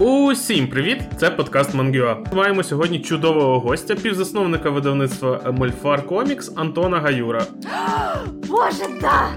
Усім 0.00 0.68
привіт! 0.68 0.98
Це 1.20 1.30
подкаст 1.30 1.74
Мангюа. 1.74 2.16
Маємо 2.32 2.62
сьогодні 2.62 3.00
чудового 3.00 3.60
гостя, 3.60 3.94
півзасновника 3.94 4.70
видавництва 4.70 5.52
Мольфар 5.58 6.06
Комікс 6.06 6.52
Антона 6.56 7.00
Гаюра. 7.00 7.46
Боже, 8.48 8.84
да! 9.00 9.28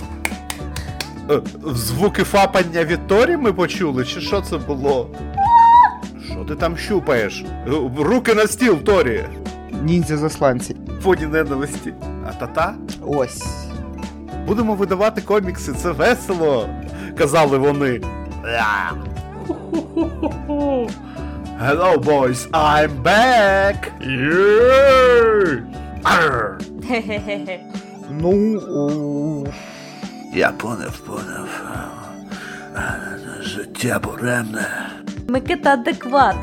Е, 1.35 1.41
Звуки 1.65 2.23
фапання 2.23 2.83
від 2.83 3.07
Торі 3.07 3.37
ми 3.37 3.53
почули, 3.53 4.05
чи 4.05 4.21
що 4.21 4.41
це 4.41 4.57
було? 4.57 5.09
Що 6.31 6.45
ти 6.45 6.55
там 6.55 6.77
щупаєш? 6.77 7.45
Е, 7.67 7.71
Руки 7.97 8.33
на 8.33 8.47
стіл, 8.47 8.77
Торі! 8.77 9.25
Ніндзя 9.83 10.17
засланці. 10.17 10.75
Фоні 11.01 11.25
ненависті. 11.25 11.93
А 12.29 12.33
та-та? 12.33 12.75
Ось. 13.07 13.45
Будемо 14.47 14.75
видавати 14.75 15.21
комікси, 15.21 15.73
це 15.73 15.91
весело, 15.91 16.69
казали 17.17 17.57
вони. 17.57 18.01
Хо-хо-хо-хо. 19.77 20.87
Hello, 21.59 21.97
boys, 21.97 22.47
I'm 22.53 23.03
back! 23.03 23.91
Арр! 26.03 26.57
Ну. 28.09 29.45
Я 30.33 30.49
поняв, 30.51 30.99
поняв. 30.99 31.49
Життя 33.41 33.99
буремне. 34.03 34.89
Микита 35.27 35.73
адекват. 35.73 36.35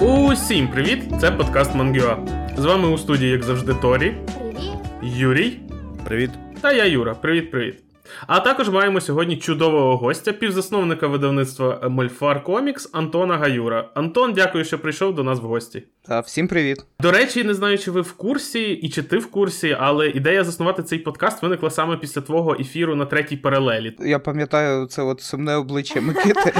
Усім 0.00 0.68
привіт! 0.68 1.02
Це 1.20 1.30
подкаст 1.30 1.74
Мангюа. 1.74 2.16
З 2.56 2.64
вами 2.64 2.88
у 2.88 2.98
студії, 2.98 3.30
як 3.30 3.42
завжди, 3.42 3.74
Торі, 3.74 4.14
Привіт. 4.38 4.70
Юрій 5.02 5.60
Привіт. 6.04 6.30
та 6.60 6.72
я 6.72 6.84
Юра. 6.84 7.14
Привіт-привіт. 7.14 7.91
А 8.26 8.40
також 8.40 8.68
маємо 8.68 9.00
сьогодні 9.00 9.36
чудового 9.36 9.96
гостя, 9.96 10.32
півзасновника 10.32 11.06
видавництва 11.06 11.88
Мольфар 11.88 12.44
Комікс 12.44 12.90
Антона 12.92 13.38
Гаюра. 13.38 13.88
Антон, 13.94 14.32
дякую, 14.32 14.64
що 14.64 14.78
прийшов 14.78 15.14
до 15.14 15.24
нас 15.24 15.40
в 15.40 15.42
гості. 15.42 15.82
Та, 16.08 16.20
всім 16.20 16.48
привіт. 16.48 16.84
До 17.00 17.10
речі, 17.10 17.44
не 17.44 17.54
знаю, 17.54 17.78
чи 17.78 17.90
ви 17.90 18.00
в 18.00 18.12
курсі 18.12 18.62
і 18.62 18.88
чи 18.88 19.02
ти 19.02 19.18
в 19.18 19.30
курсі, 19.30 19.76
але 19.80 20.08
ідея 20.08 20.44
заснувати 20.44 20.82
цей 20.82 20.98
подкаст 20.98 21.42
виникла 21.42 21.70
саме 21.70 21.96
після 21.96 22.20
твого 22.20 22.56
ефіру 22.60 22.96
на 22.96 23.06
третій 23.06 23.36
паралелі. 23.36 23.96
Я 24.00 24.18
пам'ятаю 24.18 24.86
це 24.86 25.02
от 25.02 25.20
сумне 25.20 25.56
обличчя 25.56 26.00
Микити, 26.00 26.52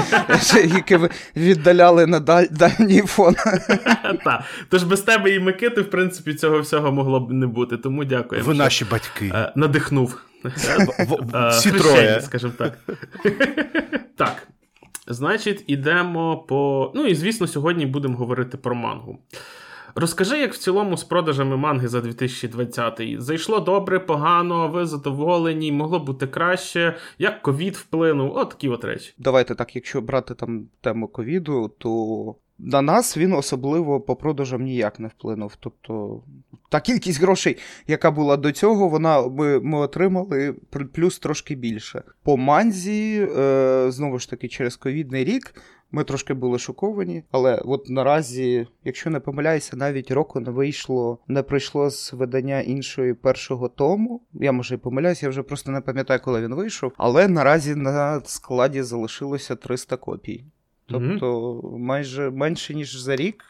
яке 0.75 0.97
ви 0.97 1.09
віддаляли 1.35 2.05
на 2.07 2.19
дальній 2.51 3.01
фон. 3.01 3.35
Та. 4.23 4.45
Тож 4.69 4.83
без 4.83 5.01
тебе 5.01 5.35
і 5.35 5.39
Микити, 5.39 5.81
в 5.81 5.89
принципі, 5.89 6.33
цього 6.33 6.59
всього 6.59 6.91
могло 6.91 7.19
б 7.19 7.31
не 7.31 7.47
бути. 7.47 7.77
Тому 7.77 8.05
дякую. 8.05 8.43
Ви 8.43 8.53
наші 8.53 8.85
батьки. 8.85 9.31
Е, 9.35 9.51
надихнув. 9.55 10.17
В- 10.43 11.35
Е, 11.35 11.49
Всі 11.49 11.71
троє. 11.71 12.21
скажімо 12.21 12.53
так. 12.57 12.77
так. 14.17 14.47
Значить, 15.07 15.63
ідемо 15.67 16.37
по. 16.37 16.91
Ну 16.95 17.05
і 17.05 17.15
звісно, 17.15 17.47
сьогодні 17.47 17.85
будемо 17.85 18.17
говорити 18.17 18.57
про 18.57 18.75
мангу. 18.75 19.17
Розкажи, 19.95 20.37
як 20.37 20.53
в 20.53 20.57
цілому 20.57 20.97
з 20.97 21.03
продажами 21.03 21.57
манги 21.57 21.87
за 21.87 21.99
2020-й. 21.99 23.17
Зайшло 23.19 23.59
добре, 23.59 23.99
погано, 23.99 24.67
ви 24.67 24.85
задоволені, 24.85 25.71
могло 25.71 25.99
бути 25.99 26.27
краще, 26.27 26.95
як 27.19 27.41
ковід 27.41 27.75
вплинув, 27.75 28.31
от 28.37 28.49
такі 28.49 28.69
от 28.69 28.83
речі. 28.85 29.13
Давайте 29.17 29.55
так, 29.55 29.75
якщо 29.75 30.01
брати 30.01 30.33
там 30.35 30.67
тему 30.81 31.07
ковіду, 31.07 31.71
то 31.79 32.35
на 32.59 32.81
нас 32.81 33.17
він 33.17 33.33
особливо 33.33 34.01
по 34.01 34.15
продажам 34.15 34.63
ніяк 34.63 34.99
не 34.99 35.07
вплинув. 35.07 35.55
Тобто 35.59 36.21
та 36.69 36.79
кількість 36.79 37.21
грошей, 37.21 37.57
яка 37.87 38.11
була 38.11 38.37
до 38.37 38.51
цього, 38.51 38.87
вона 38.87 39.27
ми, 39.27 39.59
ми 39.59 39.77
отримали 39.77 40.55
плюс 40.93 41.19
трошки 41.19 41.55
більше. 41.55 42.03
По 42.23 42.37
манзі, 42.37 43.27
е, 43.37 43.85
знову 43.89 44.19
ж 44.19 44.29
таки, 44.29 44.47
через 44.47 44.75
ковідний 44.75 45.23
рік. 45.23 45.53
Ми 45.95 46.03
трошки 46.03 46.33
були 46.33 46.59
шоковані, 46.59 47.23
але 47.31 47.55
от 47.65 47.89
наразі, 47.89 48.67
якщо 48.83 49.09
не 49.09 49.19
помиляюся, 49.19 49.77
навіть 49.77 50.11
року 50.11 50.39
не 50.39 50.51
вийшло, 50.51 51.19
не 51.27 51.43
прийшло 51.43 51.89
з 51.89 52.13
видання 52.13 52.59
іншої 52.59 53.13
першого 53.13 53.69
тому. 53.69 54.21
Я 54.33 54.51
може 54.51 54.75
і 54.75 54.77
помиляюся, 54.77 55.25
я 55.25 55.29
вже 55.29 55.43
просто 55.43 55.71
не 55.71 55.81
пам'ятаю, 55.81 56.19
коли 56.23 56.41
він 56.41 56.55
вийшов. 56.55 56.91
Але 56.97 57.27
наразі 57.27 57.75
на 57.75 58.21
складі 58.25 58.81
залишилося 58.81 59.55
300 59.55 59.97
копій. 59.97 60.45
Тобто 60.99 61.61
майже 61.77 62.29
менше 62.29 62.73
ніж 62.73 62.95
за 62.95 63.15
рік 63.15 63.45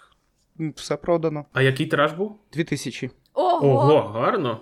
все 0.75 0.97
продано. 0.97 1.45
А 1.53 1.61
який 1.61 1.85
тираж 1.85 2.13
був? 2.13 2.35
2000. 2.53 3.09
Ого. 3.33 3.67
Ого, 3.67 3.99
гарно. 3.99 4.59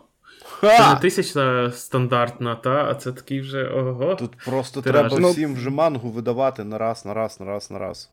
Це 0.61 0.93
не 0.93 0.99
тисячна 0.99 1.71
стандартна, 1.71 2.55
та, 2.55 2.85
а 2.89 2.95
це 2.95 3.11
такий 3.11 3.41
вже 3.41 3.69
ого. 3.69 4.15
Тут 4.15 4.31
просто 4.45 4.81
Тираж. 4.81 5.09
треба 5.09 5.21
Ну- 5.21 5.31
всім 5.31 5.53
вже 5.53 5.69
мангу 5.69 6.09
видавати 6.09 6.63
на 6.63 6.77
раз, 6.77 7.05
на 7.05 7.13
раз, 7.13 7.39
на 7.39 7.45
раз, 7.45 7.71
на 7.71 7.79
раз. 7.79 8.11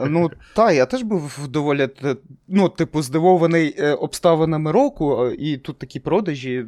Ну 0.00 0.30
та, 0.54 0.72
я 0.72 0.86
теж 0.86 1.02
був 1.02 1.48
доволі 1.48 1.88
е, 2.04 2.16
ну, 2.48 2.68
типу, 2.68 3.02
здивований 3.02 3.74
е, 3.78 3.94
обставинами 3.94 4.72
року, 4.72 5.26
і 5.38 5.56
тут 5.56 5.78
такі 5.78 6.00
продажі. 6.00 6.66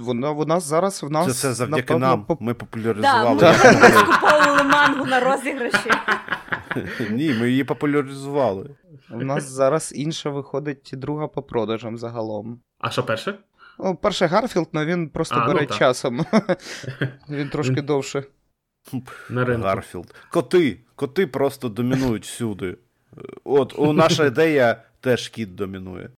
Вона, 0.00 0.30
вона 0.30 0.60
зараз 0.60 1.02
в 1.02 1.10
нас. 1.10 1.26
Це 1.26 1.32
все 1.32 1.52
завдяки 1.54 1.80
напевно, 1.82 2.06
нам. 2.06 2.24
поп- 2.24 2.36
Ми 2.40 2.52
Да, 2.52 2.58
популяризували. 2.58 3.34
ми 3.34 3.40
Так. 3.40 3.56
скуповували 3.56 4.62
мангу 4.62 5.04
на 5.06 5.20
розіграші. 5.20 5.90
Ні, 7.10 7.34
ми 7.40 7.50
її 7.50 7.64
популяризували. 7.64 8.70
У 9.10 9.20
нас 9.20 9.44
зараз 9.50 9.92
інша 9.96 10.30
виходить 10.30 10.90
друга 10.92 11.26
по 11.28 11.42
продажам 11.42 11.98
загалом. 11.98 12.60
А 12.78 12.90
що 12.90 13.02
перше? 13.02 13.34
Ну, 13.78 13.94
перше 13.96 14.26
Гарфілд, 14.26 14.68
але 14.74 14.84
він 14.86 15.08
просто 15.08 15.34
А, 15.36 15.46
ну 15.46 15.52
бере 15.54 15.66
так. 15.66 15.78
часом. 15.78 16.24
він 17.30 17.48
трошки 17.48 17.82
довше. 17.82 18.24
На 19.30 19.44
ринку. 19.44 19.66
Гарфілд. 19.66 20.14
Коти. 20.30 20.80
Коти 20.94 21.26
просто 21.26 21.68
домінують 21.68 22.24
всюди. 22.24 22.76
От, 23.44 23.78
у 23.78 23.92
наша 23.92 24.24
ідея 24.26 24.82
теж 25.00 25.28
кіт 25.28 25.54
домінує. 25.54 26.10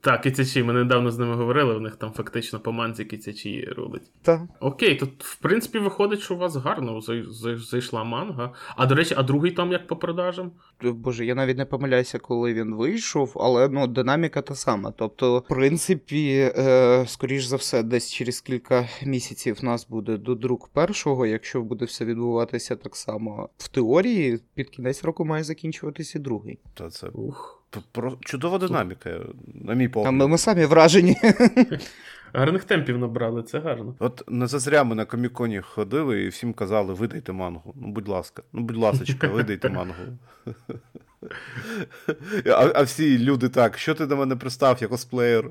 Так, 0.00 0.22
кицячі, 0.22 0.62
ми 0.62 0.72
недавно 0.72 1.10
з 1.10 1.18
ними 1.18 1.34
говорили, 1.34 1.74
в 1.74 1.80
них 1.80 1.96
там 1.96 2.12
фактично 2.12 2.60
по 2.60 2.72
манзі 2.72 3.04
кицячі 3.04 3.64
рулить. 3.76 4.12
Та. 4.22 4.48
Окей, 4.60 4.96
тут 4.96 5.24
в 5.24 5.36
принципі 5.36 5.78
виходить, 5.78 6.20
що 6.20 6.34
у 6.34 6.38
вас 6.38 6.56
гарно 6.56 6.98
зай- 6.98 7.28
зай- 7.28 7.58
зайшла 7.58 8.04
манга. 8.04 8.52
А 8.76 8.86
до 8.86 8.94
речі, 8.94 9.14
а 9.18 9.22
другий 9.22 9.50
том 9.52 9.72
як 9.72 9.86
по 9.86 9.96
продажам? 9.96 10.52
Боже, 10.82 11.26
я 11.26 11.34
навіть 11.34 11.58
не 11.58 11.64
помиляюся, 11.64 12.18
коли 12.18 12.54
він 12.54 12.74
вийшов, 12.74 13.32
але 13.36 13.68
ну, 13.68 13.86
динаміка 13.86 14.42
та 14.42 14.54
сама. 14.54 14.92
Тобто, 14.96 15.38
в 15.38 15.48
принципі, 15.48 16.52
е, 16.56 17.04
скоріш 17.06 17.44
за 17.44 17.56
все, 17.56 17.82
десь 17.82 18.12
через 18.12 18.40
кілька 18.40 18.88
місяців 19.06 19.58
в 19.60 19.64
нас 19.64 19.88
буде 19.88 20.16
додрук 20.16 20.68
першого, 20.68 21.26
якщо 21.26 21.62
буде 21.62 21.84
все 21.84 22.04
відбуватися 22.04 22.76
так 22.76 22.96
само. 22.96 23.48
В 23.58 23.68
теорії 23.68 24.38
під 24.54 24.70
кінець 24.70 25.04
року 25.04 25.24
має 25.24 25.44
закінчуватися 25.44 26.18
другий. 26.18 26.58
Та 26.74 26.90
це 26.90 27.08
Ух. 27.08 27.59
Про- 27.92 28.16
чудова 28.20 28.58
динаміка, 28.58 29.20
на 29.54 29.74
мій 29.74 29.88
погляд. 29.88 30.12
ми, 30.14 30.28
ми 30.28 30.38
самі 30.38 30.64
вражені. 30.64 31.16
Гарних 32.32 32.64
темпів 32.64 32.98
набрали, 32.98 33.42
це 33.42 33.58
гарно. 33.58 33.94
От 33.98 34.22
не 34.28 34.46
зазря 34.46 34.84
ми 34.84 34.94
на 34.94 35.04
коміконі 35.04 35.60
ходили 35.60 36.22
і 36.22 36.28
всім 36.28 36.52
казали, 36.52 36.94
видайте 36.94 37.32
мангу. 37.32 37.74
Ну, 37.80 37.88
будь 37.88 38.08
ласка, 38.08 38.42
ну, 38.52 38.60
будь 38.60 38.76
ласочка, 38.76 39.28
видайте 39.34 39.68
мангу. 39.68 39.94
А, 42.46 42.70
а 42.74 42.82
всі 42.82 43.18
люди 43.18 43.48
так, 43.48 43.78
що 43.78 43.94
ти 43.94 44.06
до 44.06 44.16
мене 44.16 44.36
пристав, 44.36 44.78
я 44.80 44.88
косплеєр. 44.88 45.50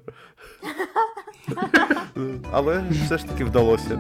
Але 2.52 2.84
все 3.06 3.18
ж 3.18 3.26
таки 3.28 3.44
вдалося. 3.46 4.00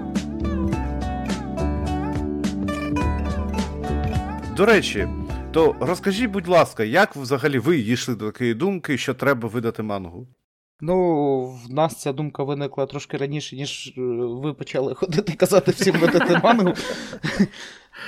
До 4.57 4.65
речі, 4.65 5.07
то 5.51 5.75
розкажіть, 5.79 6.31
будь 6.31 6.47
ласка, 6.47 6.83
як 6.83 7.15
взагалі 7.15 7.59
ви 7.59 7.81
дійшли 7.81 8.15
до 8.15 8.25
такої 8.31 8.53
думки, 8.53 8.97
що 8.97 9.13
треба 9.13 9.49
видати 9.49 9.83
мангу? 9.83 10.27
Ну, 10.81 11.45
в 11.45 11.73
нас 11.73 12.01
ця 12.01 12.13
думка 12.13 12.43
виникла 12.43 12.85
трошки 12.85 13.17
раніше, 13.17 13.55
ніж 13.55 13.93
е, 13.97 14.01
ви 14.41 14.53
почали 14.53 14.93
ходити 14.95 15.33
казати 15.33 15.71
всім 15.71 15.95
видати 15.95 16.39
мангу. 16.43 16.73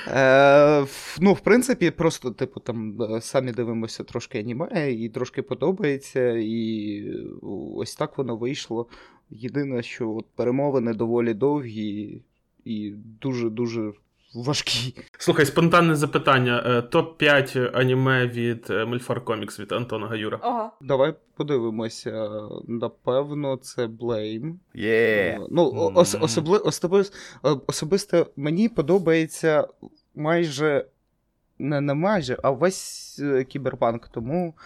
Е, 0.07 0.85
ну, 1.19 1.33
в 1.33 1.39
принципі, 1.39 1.91
просто, 1.91 2.31
типу, 2.31 2.59
там 2.59 3.01
е, 3.01 3.21
самі 3.21 3.51
дивимося 3.51 4.03
трошки 4.03 4.39
аніме, 4.39 4.91
і 4.91 5.09
трошки 5.09 5.41
подобається, 5.41 6.37
і 6.37 7.03
ось 7.75 7.95
так 7.95 8.17
воно 8.17 8.37
вийшло. 8.37 8.87
Єдине, 9.29 9.83
що 9.83 10.11
от 10.11 10.25
перемовини 10.35 10.93
доволі 10.93 11.33
довгі 11.33 12.21
і 12.65 12.93
дуже-дуже 13.21 13.93
важкі. 14.33 14.95
Слухай, 15.17 15.45
спонтанне 15.45 15.95
запитання. 15.95 16.63
Е, 16.65 16.81
Топ-5 16.81 17.69
аніме 17.73 18.27
від 18.27 18.67
е, 18.69 18.85
Мольфар 18.85 19.25
Комікс 19.25 19.59
від 19.59 19.71
Антона 19.71 20.07
Гаюра. 20.07 20.39
Ого. 20.43 20.71
Давай 20.81 21.13
подивимося. 21.37 22.29
Напевно, 22.67 23.57
це 23.57 23.85
Blame. 23.85 24.53
Є! 24.73 25.39
Ну, 25.49 25.63
о- 25.75 25.91
ос- 25.95 26.17
особли, 26.21 26.57
особис, 26.57 27.13
е, 27.45 27.55
особисто 27.67 28.27
мені 28.35 28.69
подобається 28.69 29.67
майже 30.15 30.85
не, 31.59 31.81
не 31.81 31.93
майже, 31.93 32.37
а 32.43 32.49
весь 32.51 33.19
е, 33.23 33.43
кіберпанк. 33.43 34.07
Тому 34.07 34.53
е, 34.57 34.61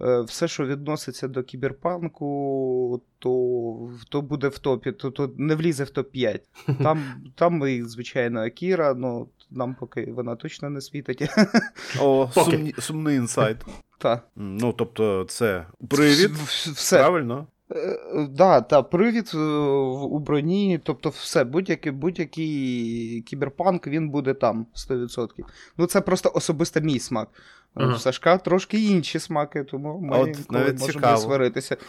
все, 0.00 0.48
що 0.48 0.66
відноситься 0.66 1.28
до 1.28 1.42
кіберпанку, 1.42 3.02
то, 3.18 3.90
то 4.08 4.22
буде 4.22 4.48
в 4.48 4.58
топі, 4.58 4.92
то, 4.92 5.10
то 5.10 5.30
не 5.36 5.54
влізе 5.54 5.84
в 5.84 5.90
топ-5. 5.90 6.40
Там, 6.82 7.04
там 7.34 7.68
і, 7.68 7.82
звичайно, 7.82 8.40
Акіра, 8.40 8.94
ну 8.94 9.28
нам 9.50 9.76
поки 9.80 10.12
вона 10.12 10.36
точно 10.36 10.70
не 10.70 10.80
світить. 10.80 11.30
О, 12.00 12.30
сумні, 12.34 12.74
сумний 12.78 13.16
інсайт. 13.16 13.56
Та. 13.98 14.22
Ну, 14.36 14.72
тобто, 14.72 15.24
це 15.24 15.66
привід, 15.88 16.30
Все. 16.74 16.98
правильно? 16.98 17.46
Е, 17.70 17.78
е, 18.14 18.28
Да, 18.30 18.60
та 18.60 18.82
привід 18.82 19.30
е, 19.34 19.38
в- 19.38 20.04
у 20.04 20.18
броні, 20.18 20.80
тобто 20.84 21.08
все, 21.08 21.44
будь-який, 21.44 21.92
будь-який 21.92 23.22
кіберпанк, 23.26 23.86
він 23.86 24.08
буде 24.10 24.34
там 24.34 24.66
100%. 24.74 25.44
Ну, 25.78 25.86
це 25.86 26.00
просто 26.00 26.32
особисто 26.34 26.80
мій 26.80 26.98
смак. 26.98 27.28
Ага. 27.74 27.94
В 27.94 28.00
Сашка 28.00 28.38
трошки 28.38 28.80
інші 28.80 29.18
смаки, 29.18 29.64
тому 29.64 30.00
ми 30.00 30.18
от 30.18 30.50
навіть 30.50 30.80
можемо 30.80 30.86
цікаво. 30.92 31.16
сваритися. 31.16 31.76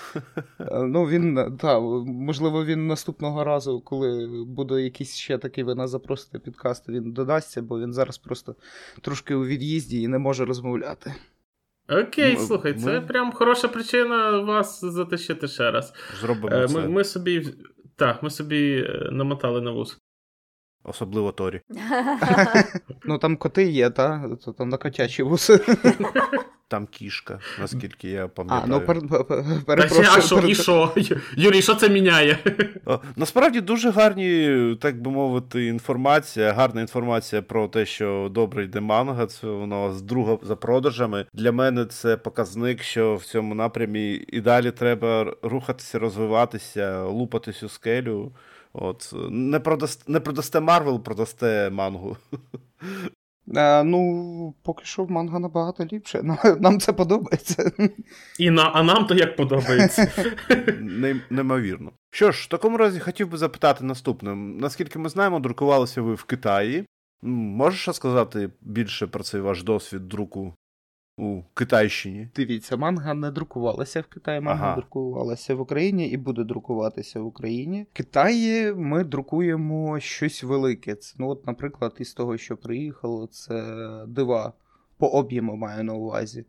Ну, 0.71 1.05
він, 1.05 1.57
та, 1.61 1.79
можливо, 1.79 2.65
він 2.65 2.87
наступного 2.87 3.43
разу, 3.43 3.81
коли 3.81 4.27
буде 4.47 4.81
якийсь 4.81 5.15
ще 5.15 5.37
такий 5.37 5.63
ви 5.63 5.75
нас 5.75 5.89
запросите 5.89 6.39
підкаст, 6.39 6.89
він 6.89 7.11
додасться, 7.11 7.61
бо 7.61 7.79
він 7.79 7.93
зараз 7.93 8.17
просто 8.17 8.55
трошки 9.01 9.35
у 9.35 9.45
від'їзді 9.45 10.01
і 10.01 10.07
не 10.07 10.17
може 10.17 10.45
розмовляти. 10.45 11.13
Окей, 11.89 12.33
Ми- 12.33 12.39
слухай, 12.39 12.73
це 12.73 13.01
прям 13.01 13.31
хороша 13.31 13.67
причина 13.67 14.39
вас 14.39 14.85
затащити 14.85 15.47
ще 15.47 15.71
раз. 15.71 15.93
Зробимо 16.21 16.57
Ми, 16.57 16.67
це. 16.67 16.79
Ми, 16.79 16.87
ми 16.87 17.03
собі. 17.03 17.53
Так, 17.95 18.23
ми 18.23 18.29
собі 18.29 18.85
е, 18.89 19.09
намотали 19.11 19.61
на 19.61 19.71
вуз. 19.71 19.97
Особливо 20.83 21.31
Торі. 21.31 21.61
Ну, 23.05 23.17
там 23.17 23.37
коти 23.37 23.63
є, 23.63 23.89
та? 23.89 24.29
То 24.45 24.51
там 24.51 24.69
на 24.69 24.77
котячі 24.77 25.23
вуси. 25.23 25.59
Там 26.69 26.87
кішка, 26.87 27.39
наскільки 27.59 28.09
я 28.09 28.25
А, 28.25 28.27
пам'ятаю. 28.27 28.63
ну 28.67 28.81
пер, 28.81 28.99
пер, 29.09 29.23
пер- 29.23 29.65
перепрошую. 29.65 30.07
а 30.17 30.21
що, 30.21 30.39
і 30.39 30.55
що? 30.55 30.93
Юрій, 31.37 31.61
що 31.61 31.75
це 31.75 31.89
міняє? 31.89 32.37
Насправді 33.15 33.61
дуже 33.61 33.89
гарні, 33.91 34.77
так 34.81 35.01
би 35.01 35.11
мовити, 35.11 35.65
інформація, 35.65 36.53
гарна 36.53 36.81
інформація 36.81 37.41
про 37.41 37.67
те, 37.67 37.85
що 37.85 38.29
добре 38.31 38.63
йде 38.63 38.79
манга, 38.79 39.25
це 39.25 39.47
воно 39.47 39.93
з 39.93 40.01
друга 40.01 40.37
за 40.41 40.55
продажами. 40.55 41.25
Для 41.33 41.51
мене 41.51 41.85
це 41.85 42.17
показник, 42.17 42.81
що 42.83 43.15
в 43.15 43.23
цьому 43.25 43.55
напрямі 43.55 44.25
і 44.27 44.41
далі 44.41 44.71
треба 44.71 45.33
рухатися, 45.41 45.99
розвиватися, 45.99 47.03
лупатись 47.03 47.63
у 47.63 47.69
скелю. 47.69 48.31
От 48.73 49.13
не 49.29 49.59
продасте, 49.59 50.11
не 50.11 50.19
продасте 50.19 50.59
Marvel, 50.59 50.99
продасте 51.03 51.69
мангу. 51.69 52.17
Е, 53.55 53.83
ну, 53.83 54.53
поки 54.63 54.85
що 54.85 55.05
манга 55.05 55.39
набагато 55.39 55.85
ліпше. 55.85 56.23
Нам, 56.23 56.37
нам 56.59 56.79
це 56.79 56.93
подобається. 56.93 57.71
І 58.39 58.49
на, 58.49 58.63
а 58.63 58.83
нам 58.83 59.05
то 59.05 59.15
як 59.15 59.35
подобається. 59.35 60.11
Не- 60.81 61.21
Неймовірно. 61.29 61.91
Що 62.11 62.31
ж, 62.31 62.43
в 62.43 62.47
такому 62.47 62.77
разі 62.77 62.99
хотів 62.99 63.29
би 63.29 63.37
запитати 63.37 63.83
наступне. 63.83 64.35
Наскільки 64.35 64.99
ми 64.99 65.09
знаємо, 65.09 65.39
друкувалися 65.39 66.01
ви 66.01 66.13
в 66.13 66.23
Китаї. 66.23 66.85
Можеш 67.21 67.87
розказати 67.87 68.49
більше 68.61 69.07
про 69.07 69.23
цей 69.23 69.41
ваш 69.41 69.63
досвід 69.63 70.07
друку 70.09 70.53
у 71.17 71.41
Китайщині? 71.53 72.29
Дивіться, 72.35 72.77
манга 72.77 73.13
не 73.13 73.31
друкувалася 73.31 74.01
в 74.01 74.05
Китаї, 74.07 74.41
манга 74.41 74.65
Ага. 74.65 74.75
друкувалася 74.75 75.55
в 75.55 75.61
Україні 75.61 76.07
і 76.09 76.17
буде 76.17 76.43
друкуватися 76.43 77.19
в 77.21 77.25
Україні. 77.25 77.85
В 77.93 77.97
Китаї 77.97 78.73
ми 78.73 79.03
друкуємо 79.03 79.99
щось 79.99 80.43
велике. 80.43 80.95
Це, 80.95 81.15
ну, 81.19 81.29
от, 81.29 81.47
наприклад, 81.47 81.95
із 81.99 82.13
того, 82.13 82.37
що 82.37 82.57
приїхало, 82.57 83.27
це 83.27 83.63
дива. 84.07 84.53
По 84.97 85.07
об'єму 85.07 85.55
маю 85.55 85.83
на 85.83 85.93
увазі. 85.93 86.45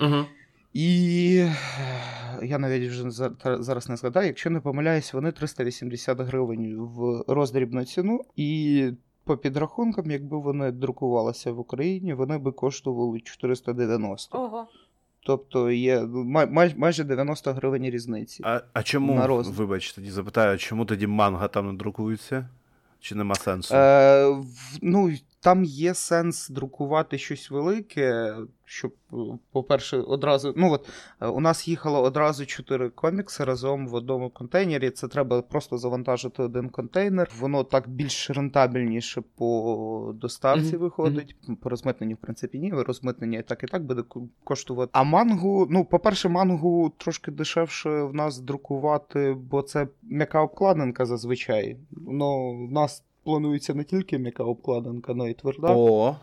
Угу. 0.00 0.24
І 0.72 1.34
я 2.42 2.58
навіть 2.58 2.88
вже 2.90 3.10
за- 3.10 3.32
зараз 3.60 3.88
не 3.88 3.96
згадаю, 3.96 4.26
якщо 4.26 4.50
не 4.50 4.60
помиляюсь, 4.60 5.14
вони 5.14 5.32
380 5.32 6.20
гривень 6.20 6.76
в 6.78 7.24
роздрібну 7.28 7.84
ціну, 7.84 8.20
і 8.36 8.90
по 9.28 9.36
підрахункам, 9.36 10.10
якби 10.10 10.38
вони 10.38 10.70
друкувалися 10.72 11.52
в 11.52 11.58
Україні, 11.58 12.14
вони 12.14 12.38
би 12.38 12.52
коштували 12.52 13.20
490. 13.20 14.38
Ого. 14.38 14.66
Тобто 15.20 15.70
є 15.70 16.00
май- 16.06 16.50
май- 16.50 16.74
майже 16.76 17.04
90 17.04 17.52
гривень 17.52 17.82
різниці. 17.84 18.42
А, 18.46 18.60
а 18.72 18.82
чому, 18.82 19.14
На 19.14 19.26
вибач, 19.26 19.92
тоді 19.92 20.10
запитаю, 20.10 20.58
чому 20.58 20.84
тоді 20.84 21.06
манга 21.06 21.48
там 21.48 21.66
не 21.66 21.72
друкується? 21.72 22.48
Чи 23.00 23.14
нема 23.14 23.34
сенсу? 23.34 23.74
Е, 23.74 24.28
в- 24.28 24.78
ну, 24.82 25.12
там 25.40 25.64
є 25.64 25.94
сенс 25.94 26.48
друкувати 26.48 27.18
щось 27.18 27.50
велике, 27.50 28.36
щоб, 28.64 28.92
по-перше, 29.52 29.96
одразу. 29.96 30.54
Ну, 30.56 30.72
от 30.72 30.88
у 31.20 31.40
нас 31.40 31.68
їхало 31.68 32.02
одразу 32.02 32.46
чотири 32.46 32.90
комікси 32.90 33.44
разом 33.44 33.88
в 33.88 33.94
одному 33.94 34.30
контейнері. 34.30 34.90
Це 34.90 35.08
треба 35.08 35.42
просто 35.42 35.78
завантажити 35.78 36.42
один 36.42 36.68
контейнер. 36.68 37.30
Воно 37.38 37.64
так 37.64 37.88
більш 37.88 38.30
рентабельніше 38.30 39.22
по 39.36 40.12
доставці 40.14 40.72
Мгм, 40.72 40.78
виходить. 40.78 41.36
По 41.60 41.68
розмитненню, 41.68 42.14
в 42.14 42.18
принципі, 42.18 42.58
ні. 42.58 42.72
Розмитнення 42.72 43.38
і 43.38 43.42
так 43.42 43.62
і 43.62 43.66
так 43.66 43.84
буде 43.84 44.02
коштувати. 44.44 44.90
А 44.94 45.02
мангу, 45.02 45.66
ну, 45.70 45.84
по-перше, 45.84 46.28
мангу 46.28 46.92
трошки 46.96 47.30
дешевше 47.30 48.02
в 48.02 48.14
нас 48.14 48.38
друкувати, 48.38 49.36
бо 49.50 49.62
це 49.62 49.88
м'яка 50.02 50.42
обкладинка 50.42 51.06
зазвичай. 51.06 51.76
Ну, 51.90 52.66
в 52.66 52.72
нас 52.72 53.04
планується 53.28 53.74
не 53.74 53.84
тільки 53.84 54.18
м'яка 54.18 54.42
обкладинка, 54.44 55.12
але 55.18 55.30
й 55.30 55.34
тверда. 55.34 55.68
О, 55.70 56.16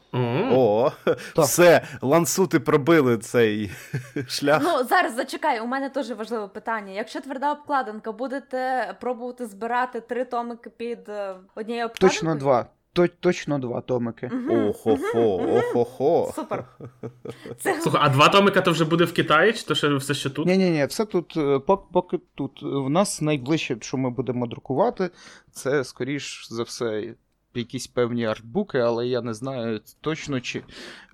о, 0.51 0.91
Так. 1.35 1.45
все, 1.45 1.81
лансути 2.01 2.59
пробили 2.59 3.17
цей 3.17 3.71
шлях. 4.27 4.61
Ну, 4.63 4.83
зараз 4.83 5.15
зачекай, 5.15 5.59
у 5.59 5.65
мене 5.65 5.89
теж 5.89 6.11
важливе 6.11 6.47
питання. 6.47 6.91
Якщо 6.93 7.21
тверда 7.21 7.51
обкладинка, 7.51 8.11
будете 8.11 8.93
пробувати 9.01 9.45
збирати 9.45 10.01
три 10.01 10.25
томики 10.25 10.69
під 10.69 11.09
е, 11.09 11.35
однією 11.55 11.85
обкладинкою? 11.85 12.09
Точно 12.11 12.35
два. 12.35 12.65
То- 12.95 13.07
Точно 13.19 13.59
два 13.59 13.81
томики. 13.81 14.31
Охо-хо, 14.49 15.35
охо-хо. 15.57 16.31
Супер. 16.35 16.65
Це 17.59 17.81
Слухай, 17.81 18.01
а 18.03 18.09
два 18.09 18.29
томика 18.29 18.61
то 18.61 18.71
вже 18.71 18.85
буде 18.85 19.03
в 19.03 19.13
Китаї, 19.13 19.53
чи 19.53 19.65
то 19.65 19.75
ще 19.75 19.95
все 19.95 20.13
ще 20.13 20.29
тут? 20.29 20.47
Ні, 20.47 20.57
ні, 20.57 20.69
ні, 20.69 20.85
все 20.85 21.05
тут, 21.05 21.33
е, 21.37 21.39
пок- 21.39 21.83
поки 21.93 22.19
тут. 22.35 22.51
В 22.63 22.89
нас 22.89 23.21
найближче, 23.21 23.77
що 23.81 23.97
ми 23.97 24.09
будемо 24.09 24.47
друкувати, 24.47 25.09
це 25.51 25.83
скоріш 25.83 26.47
за 26.49 26.63
все. 26.63 27.13
Якісь 27.55 27.87
певні 27.87 28.25
артбуки, 28.25 28.79
але 28.79 29.07
я 29.07 29.21
не 29.21 29.33
знаю 29.33 29.79
точно 30.01 30.41
чи. 30.41 30.63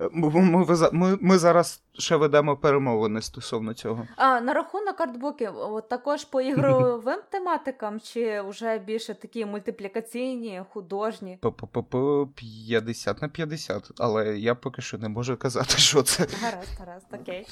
е, 0.02 0.10
Ми, 0.14 0.30
ми, 0.92 1.18
ми, 1.22 1.38
зараз 1.38 1.82
ще 1.94 2.16
ведемо 2.16 2.58
перемовини 2.58 3.22
стосовно 3.22 3.74
цього. 3.74 4.08
а, 4.16 4.42
на 4.42 4.54
рахунок 4.54 5.02
артбуків, 5.02 5.52
от 5.56 5.90
також 5.90 6.26
по 6.26 6.42
ігровим 6.42 7.20
тематикам, 7.32 8.00
чи 8.00 8.42
вже 8.42 8.78
більше 8.80 9.14
такі 9.14 9.46
мультиплікаційні, 9.46 10.62
художні? 10.70 11.38
П-п-п 11.42 12.26
50 12.36 13.22
на 13.22 13.28
50, 13.30 13.92
але 13.98 14.38
я 14.38 14.56
поки 14.56 14.82
що 14.82 14.98
не 14.98 15.10
можу 15.10 15.38
казати, 15.38 15.78
що 15.78 16.04
це. 16.04 16.28
Гаразд, 16.42 16.70
гаразд, 16.80 17.06
окей. 17.22 17.48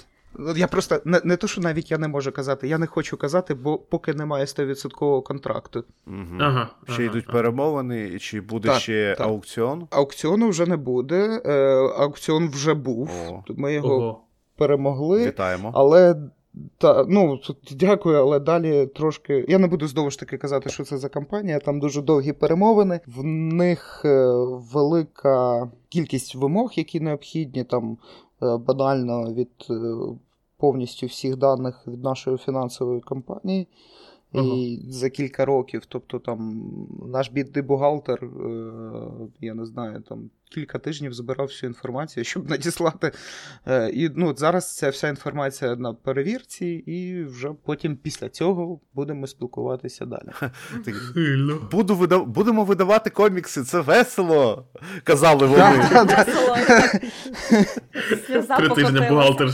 Я 0.55 0.67
просто 0.67 1.01
не, 1.05 1.21
не 1.24 1.38
то, 1.38 1.48
що 1.48 1.62
навіть 1.62 1.91
я 1.91 1.98
не 1.98 2.07
можу 2.07 2.31
казати, 2.31 2.67
я 2.67 2.77
не 2.77 2.88
хочу 2.88 3.17
казати, 3.17 3.53
бо 3.53 3.77
поки 3.77 4.13
немає 4.13 4.45
100% 4.45 5.24
контракту. 5.24 5.83
Мгм. 6.05 6.38
Ага, 6.41 6.69
Ще 6.83 6.93
ага, 6.93 7.03
йдуть 7.03 7.25
ага. 7.27 7.38
перемовини, 7.38 8.19
чи 8.19 8.41
буде 8.41 8.67
Так, 8.67 8.79
ще 8.79 9.15
так. 9.17 9.27
аукціон? 9.27 9.88
Аукціону 9.91 10.50
вже 10.50 10.65
не 10.65 10.77
буде. 10.77 11.41
Е, 11.45 11.75
аукціон 11.98 12.50
вже 12.50 12.74
був. 12.74 13.12
О. 13.29 13.43
Ми 13.50 13.74
його 13.74 13.95
Ого. 13.95 14.21
перемогли. 14.57 15.27
Вітаємо. 15.27 15.71
Але 15.75 16.15
та, 16.77 17.05
ну, 17.07 17.38
тут 17.38 17.57
дякую, 17.71 18.17
але 18.17 18.39
далі 18.39 18.88
трошки. 18.88 19.45
Я 19.48 19.57
не 19.59 19.67
буду 19.67 19.88
знову 19.88 20.12
ж 20.12 20.19
таки 20.19 20.38
казати, 20.38 20.69
що 20.69 20.83
це 20.83 20.98
за 20.98 21.09
компанія. 21.09 21.59
Там 21.59 21.79
дуже 21.79 22.01
довгі 22.01 22.33
перемовини. 22.33 23.00
В 23.07 23.24
них 23.24 24.01
е, 24.05 24.27
велика 24.74 25.69
кількість 25.89 26.36
вимог, 26.36 26.71
які 26.75 27.00
необхідні, 27.00 27.63
там 27.63 27.98
банально 28.41 29.34
від 29.34 29.50
е, 29.69 29.96
повністю 30.58 31.08
всіх 31.08 31.38
даних 31.38 31.88
від 31.88 32.03
нашої 32.03 32.38
фінансової 32.38 33.01
компанії. 33.01 33.67
І 34.34 34.79
за 34.89 35.10
кілька 35.10 35.46
років, 35.46 35.86
тобто 35.86 36.19
там 36.19 36.62
наш 37.05 37.29
бідний 37.29 37.63
бухгалтер, 37.63 38.24
е, 38.25 38.72
я 39.39 39.53
не 39.53 39.65
знаю, 39.65 40.01
там 40.01 40.29
кілька 40.50 40.79
тижнів 40.79 41.13
збирав 41.13 41.48
всю 41.48 41.70
інформацію, 41.70 42.24
щоб 42.24 42.50
надіслати. 42.50 43.12
Е, 43.68 43.89
І 43.89 44.10
ну, 44.15 44.36
зараз 44.38 44.75
ця 44.75 44.89
вся 44.89 45.08
інформація 45.08 45.75
на 45.75 45.94
перевірці, 45.94 46.65
і 46.65 47.24
вже 47.24 47.50
потім 47.65 47.98
після 47.98 48.29
цього 48.29 48.79
будемо 48.94 49.27
спілкуватися 49.27 50.06
далі. 50.06 50.29
Буду 51.72 51.96
видав... 51.96 52.27
Будемо 52.27 52.63
видавати 52.63 53.10
комікси, 53.10 53.63
це 53.63 53.79
весело, 53.79 54.65
казали 55.03 55.48
вони. 55.48 55.77
Весело. 56.06 56.58
Три 58.58 58.70
тижні 58.70 59.00
бухгалтер 59.10 59.50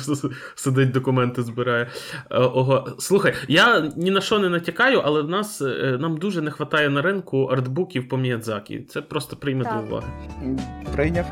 сидить, 0.55 0.91
документи 0.91 1.43
збирає. 1.43 1.89
Е, 2.31 2.37
Ого. 2.37 2.95
Слухай, 2.99 3.33
я 3.47 3.91
ні 3.95 4.11
на 4.11 4.21
що 4.21 4.39
не 4.39 4.49
натякаю, 4.49 5.01
але 5.05 5.21
в 5.21 5.29
нас 5.29 5.61
е, 5.61 5.97
нам 5.99 6.17
дуже 6.17 6.41
не 6.41 6.49
вистачає 6.49 6.89
на 6.89 7.01
ринку 7.01 7.43
артбуків 7.43 8.07
по 8.07 8.17
Міядзакі. 8.17 8.79
Це 8.79 9.01
просто 9.01 9.35
прийме 9.35 9.63
до 9.63 9.95
Так. 10.01 10.84
Уваги. 10.93 11.25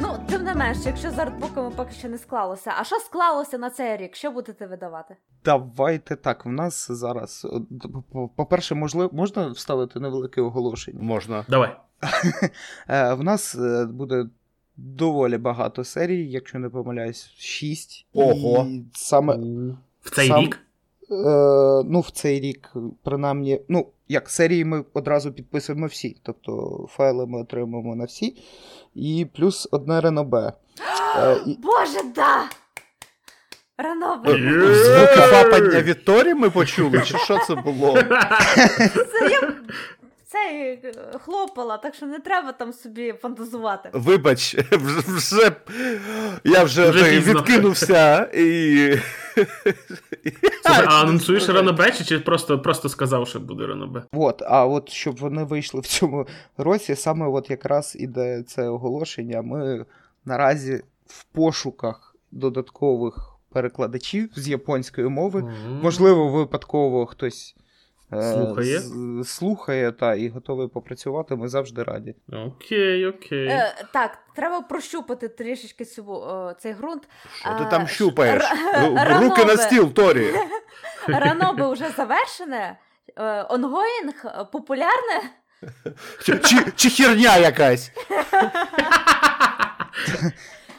Ну, 0.00 0.08
тим 0.28 0.42
не 0.44 0.54
менше, 0.54 0.80
якщо 0.86 1.10
з 1.10 1.18
артбуками 1.18 1.70
поки 1.76 1.92
що 1.92 2.08
не 2.08 2.18
склалося. 2.18 2.72
А 2.80 2.84
що 2.84 2.96
склалося 2.96 3.58
на 3.58 3.70
цей 3.70 3.96
рік? 3.96 4.16
Що 4.16 4.30
будете 4.30 4.66
видавати? 4.66 5.16
Давайте 5.44 6.16
так. 6.16 6.44
В 6.46 6.48
нас 6.48 6.86
зараз, 6.90 7.46
по- 8.12 8.28
по-перше, 8.28 8.74
можливо, 8.74 9.10
можна 9.12 9.46
вставити 9.48 10.00
невелике 10.00 10.40
оголошення. 10.40 10.98
Можна. 11.02 11.44
Давай. 11.48 11.76
Е, 12.88 13.14
в 13.14 13.22
нас 13.24 13.54
е, 13.54 13.86
буде 13.86 14.26
доволі 14.76 15.38
багато 15.38 15.84
серій, 15.84 16.30
якщо 16.30 16.58
не 16.58 16.68
помиляюсь, 16.68 17.30
шість. 17.36 18.06
Ого. 18.14 18.66
І 18.70 18.82
саме 18.94 19.36
В 20.02 20.10
цей 20.10 20.28
Сам- 20.28 20.40
рік. 20.40 20.60
Е, 21.14 21.84
ну, 21.86 22.00
в 22.00 22.10
цей 22.10 22.40
рік, 22.40 22.72
принаймні, 23.04 23.60
ну, 23.68 23.86
як 24.08 24.30
серії 24.30 24.64
ми 24.64 24.84
одразу 24.94 25.32
підписуємо 25.32 25.86
всі, 25.86 26.16
тобто 26.22 26.86
файли 26.90 27.26
ми 27.26 27.40
отримуємо 27.40 27.96
на 27.96 28.04
всі. 28.04 28.36
І 28.94 29.26
плюс 29.36 29.68
одне 29.70 30.00
ренобе. 30.00 30.52
Е, 31.18 31.36
і, 31.46 31.58
Боже, 31.62 32.00
да! 32.14 32.44
Ранове, 33.78 34.30
Звуки 34.74 35.82
від 35.82 36.04
Торі 36.04 36.34
ми 36.34 36.50
почули, 36.50 37.02
чи 37.04 37.18
що 37.18 37.38
це 37.46 37.54
було? 37.54 37.94
це 38.88 39.30
я 39.30 39.52
це 40.34 40.78
е, 40.84 41.18
хлопала, 41.18 41.76
так 41.76 41.94
що 41.94 42.06
не 42.06 42.18
треба 42.18 42.52
там 42.52 42.72
собі 42.72 43.12
фантазувати. 43.12 43.90
Вибач, 43.92 44.54
вже, 44.72 45.00
вже 45.06 45.56
я 46.44 46.64
вже, 46.64 46.90
Вже 46.90 47.22
так 47.22 47.26
відкинувся 47.26 48.30
і. 48.34 48.96
Слухай, 50.62 50.86
а 50.88 51.00
анонсуєш 51.02 51.48
Ранобе, 51.48 51.90
чи- 51.92 52.04
чи 52.04 52.18
просто, 52.18 52.58
просто 52.58 52.88
сказав, 52.88 53.28
що 53.28 53.40
буде 53.40 53.66
Ранобе? 53.66 54.02
от, 54.12 54.42
а 54.46 54.66
от 54.66 54.88
щоб 54.88 55.16
вони 55.16 55.44
вийшли 55.44 55.80
в 55.80 55.86
цьому 55.86 56.26
році, 56.56 56.94
саме 56.94 57.28
от 57.28 57.50
якраз 57.50 57.96
іде 58.00 58.42
це 58.42 58.68
оголошення. 58.68 59.42
Ми 59.42 59.86
наразі 60.24 60.82
в 61.06 61.24
пошуках 61.24 62.16
додаткових 62.30 63.36
перекладачів 63.52 64.30
з 64.36 64.48
японської 64.48 65.08
мови. 65.08 65.52
Можливо, 65.82 66.28
випадково 66.28 67.06
хтось. 67.06 67.56
Е, 68.18 68.32
Слухає. 68.34 68.78
з- 68.80 69.24
слухає 69.28 69.92
та 69.92 70.14
і 70.14 70.28
готовий 70.28 70.68
попрацювати, 70.68 71.36
ми 71.36 71.48
завжди 71.48 71.82
раді. 71.82 72.14
Окей, 72.32 73.06
окей. 73.06 73.46
Е, 73.48 73.74
так, 73.92 74.18
треба 74.36 74.60
прощупати 74.60 75.28
трішечки 75.28 75.84
цю, 75.84 76.24
е, 76.50 76.54
цей 76.58 76.72
ґрунт. 76.72 77.08
Що 77.34 77.48
ти 77.48 77.64
А, 77.66 77.70
там 77.70 77.88
щупаєш? 77.88 78.42
р- 78.44 78.50
Ру- 78.84 79.20
Руки 79.20 79.44
на 79.44 79.56
стіл, 79.56 79.92
Торі. 79.92 80.34
Ранобе 81.08 81.72
вже 81.72 81.90
завершене. 81.96 82.78
Е, 83.16 83.42
Онгоїнг 83.42 84.14
е, 84.24 84.44
популярне. 84.52 85.20
Чи, 86.22 86.38
чи, 86.38 86.56
чи 86.76 86.90
херня 86.90 87.36
якась? 87.36 87.90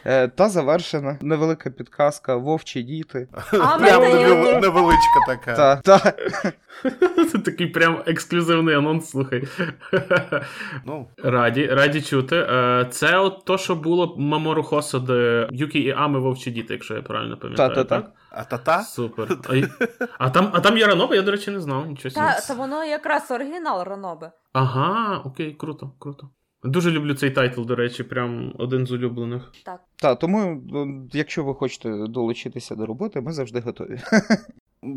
Е, 0.05 0.27
та 0.27 0.49
завершена 0.49 1.17
невелика 1.21 1.69
підказка 1.69 2.35
Вовчі 2.35 2.83
діти. 2.83 3.27
Прям 3.51 4.01
невеличка 4.61 5.19
така. 5.27 5.55
Та, 5.55 5.75
та. 5.75 6.13
Це 7.31 7.37
такий 7.37 7.67
прям 7.67 8.03
ексклюзивний 8.05 8.75
анонс, 8.75 9.09
слухай. 9.09 9.43
Ну, 10.85 11.07
Раді, 11.23 11.67
раді 11.67 12.01
чути. 12.01 12.35
Е, 12.35 12.87
Це 12.91 13.17
от 13.17 13.45
то, 13.45 13.57
що 13.57 13.75
було 13.75 14.15
Мамору 14.17 14.63
Хосоде, 14.63 15.49
Юкі 15.51 15.79
і 15.79 15.91
Ами 15.97 16.19
Вовчі 16.19 16.51
діти, 16.51 16.73
якщо 16.73 16.93
я 16.95 17.01
правильно 17.01 17.37
пам'ятаю. 17.37 17.85
Так? 17.85 18.11
а 18.35 18.43
та-та? 18.43 18.83
Супер. 18.83 19.27
А, 20.17 20.25
а, 20.25 20.29
там, 20.29 20.49
а 20.53 20.59
там 20.59 20.77
є 20.77 20.87
Ранобе, 20.87 21.15
я, 21.15 21.21
до 21.21 21.31
речі, 21.31 21.51
не 21.51 21.59
знав. 21.59 21.87
Нічого. 21.87 22.15
Та, 22.15 22.39
та 22.47 22.53
воно 22.53 22.85
якраз 22.85 23.31
оригінал 23.31 23.83
Ранобе. 23.83 24.31
Ага, 24.53 25.21
окей, 25.25 25.53
круто, 25.53 25.91
круто. 25.99 26.29
Дуже 26.65 26.91
люблю 26.91 27.13
цей 27.13 27.31
тайтл, 27.31 27.61
до 27.63 27.75
речі, 27.75 28.03
прям 28.03 28.53
один 28.57 28.85
з 28.87 28.91
улюблених. 28.91 29.51
Так. 29.65 29.81
Та, 29.95 30.15
тому, 30.15 30.63
ну, 30.71 31.09
якщо 31.13 31.43
ви 31.43 31.53
хочете 31.53 32.07
долучитися 32.07 32.75
до 32.75 32.85
роботи, 32.85 33.21
ми 33.21 33.31
завжди 33.33 33.59
готові. 33.59 33.99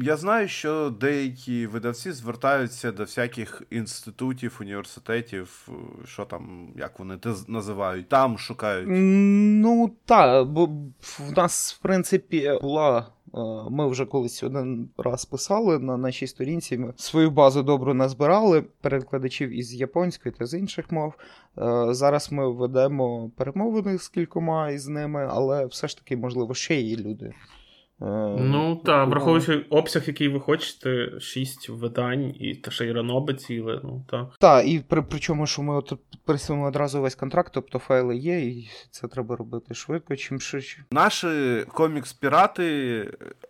Я 0.03 0.17
знаю, 0.17 0.49
що 0.49 0.91
деякі 1.01 1.67
видавці 1.67 2.13
звертаються 2.13 2.93
до 2.93 3.03
всяких 3.03 3.63
інститутів, 3.71 4.59
університетів, 4.61 5.69
що 6.05 6.25
там, 6.25 6.69
як 6.77 6.99
вони 6.99 7.17
те 7.17 7.33
з- 7.35 7.49
називають, 7.49 8.09
там 8.09 8.39
шукають. 8.39 8.87
Ну, 8.91 9.91
так, 10.05 10.47
бо 10.49 10.67
в 11.01 11.33
нас, 11.37 11.75
в 11.75 11.83
принципі, 11.83 12.53
була. 12.63 13.07
Е, 13.35 13.39
Ми 13.71 13.89
вже 13.89 14.07
колись 14.07 14.43
один 14.43 14.89
раз 14.99 15.25
писали 15.25 15.79
на 15.79 15.97
нашій 15.97 16.27
сторінці. 16.27 16.79
Ми 16.79 16.93
свою 16.97 17.31
базу 17.31 17.63
добру 17.63 17.95
назбирали 17.95 18.63
перекладачів 18.81 19.59
із 19.59 19.75
японської 19.75 20.35
та 20.39 20.47
з 20.47 20.59
інших 20.59 20.93
мов. 20.93 21.13
Е, 21.59 21.95
Зараз 21.95 22.33
ми 22.33 22.53
ведемо 22.53 23.31
перемовини 23.37 23.99
з 23.99 24.09
кількома 24.09 24.71
із 24.71 24.89
ними, 24.89 25.29
але 25.31 25.67
все 25.67 25.89
ж 25.89 25.97
таки, 25.99 26.17
можливо, 26.17 26.55
ще 26.55 26.81
є 26.81 26.97
люди. 26.97 27.33
Е, 28.03 28.05
Ну 28.41 28.77
так, 28.85 29.09
враховуючи 29.09 29.67
обсяг, 29.71 30.03
який 30.07 30.29
ви 30.29 30.41
хочете, 30.41 31.21
шість 31.21 31.69
видань, 31.69 32.35
і 32.41 32.55
та 32.55 32.71
ще 32.71 32.87
й 32.87 32.93
Ранобе 32.93 33.35
ціле, 33.35 33.81
ну 33.85 34.05
так. 34.11 34.27
Так, 34.41 34.67
і 34.67 34.81
при, 34.89 35.03
причому, 35.03 35.47
що 35.47 35.63
ми 35.63 35.75
от 35.75 35.93
підписуємо 36.11 36.67
одразу 36.67 37.01
весь 37.03 37.15
контракт, 37.15 37.53
тобто 37.55 37.79
файли 37.79 38.17
є, 38.17 38.39
і 38.41 38.71
це 38.91 39.09
треба 39.09 39.37
робити 39.37 39.75
швидко, 39.75 40.17
чим 40.17 40.41
швидше. 40.41 40.85
Наші 40.93 41.27
комікс-пірати 41.75 43.05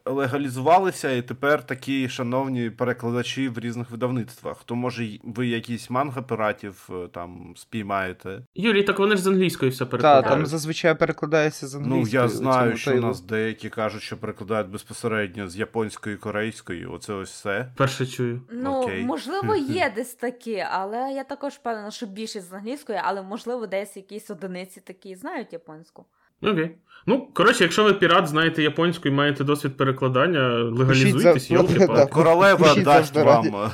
легалізувалися, 0.05 1.11
і 1.11 1.23
тепер 1.23 1.67
такі 1.67 2.09
шановні 2.09 2.71
перекладачі 2.71 3.49
в 3.49 3.59
різних 3.59 3.91
видавництвах. 3.91 4.65
То 4.65 4.75
може 4.75 5.09
ви 5.25 5.47
якісь 5.47 5.91
манга 5.91 6.23
піратів 6.23 6.89
е, 6.91 7.09
там 7.09 7.53
спіймаєте? 7.57 8.43
Юрій, 8.55 8.83
так 8.83 8.99
вони 8.99 9.17
ж 9.17 9.23
з 9.23 9.27
англійської 9.27 9.71
все 9.71 9.85
перекладають. 9.85 10.25
Так, 10.25 10.35
там 10.35 10.47
зазвичай 10.47 10.99
перекладається 10.99 11.67
з 11.67 11.75
Ну, 11.75 12.07
я 12.07 12.29
знаю, 12.29 12.77
що 12.77 12.91
тайлу. 12.91 13.07
нас 13.07 13.21
деякі 13.21 13.69
кажуть, 13.69 14.03
що 14.03 14.17
перекладають 14.17 14.38
безпосередньо 14.45 15.49
з 15.49 15.57
японської, 15.57 16.17
корейської. 16.17 16.87
Оце 16.87 17.13
ось 17.13 17.31
все. 17.31 17.73
Перше 17.77 18.07
чую. 18.07 18.43
Ну, 18.53 18.83
Окей. 18.83 19.05
можливо, 19.05 19.57
є 19.69 19.93
десь 19.97 20.15
такі, 20.15 20.65
але 20.71 21.13
я 21.13 21.25
також 21.25 21.53
впевнена, 21.53 21.91
що 21.91 22.07
більшість 22.07 22.51
з 22.51 22.53
англійської, 22.53 23.01
але 23.05 23.23
можливо, 23.23 23.67
десь 23.67 23.97
якісь 23.97 24.31
одиниці 24.31 24.81
такі 24.81 25.15
знають 25.15 25.53
японську. 25.53 26.07
Окей. 26.43 26.71
Ну, 27.07 27.29
коротше, 27.35 27.65
якщо 27.65 27.85
ви 27.85 27.93
пірат, 27.93 28.27
знаєте 28.29 28.63
японську 28.63 29.09
і 29.09 29.11
маєте 29.11 29.45
досвід 29.45 29.77
перекладання, 29.77 30.49
легалізуйтесь, 30.49 31.51
йолки 31.51 31.87
палки 31.87 32.07
Королева 32.13 32.69
Пишіть 32.69 32.85
дасть 32.85 33.17
вам. 33.17 33.71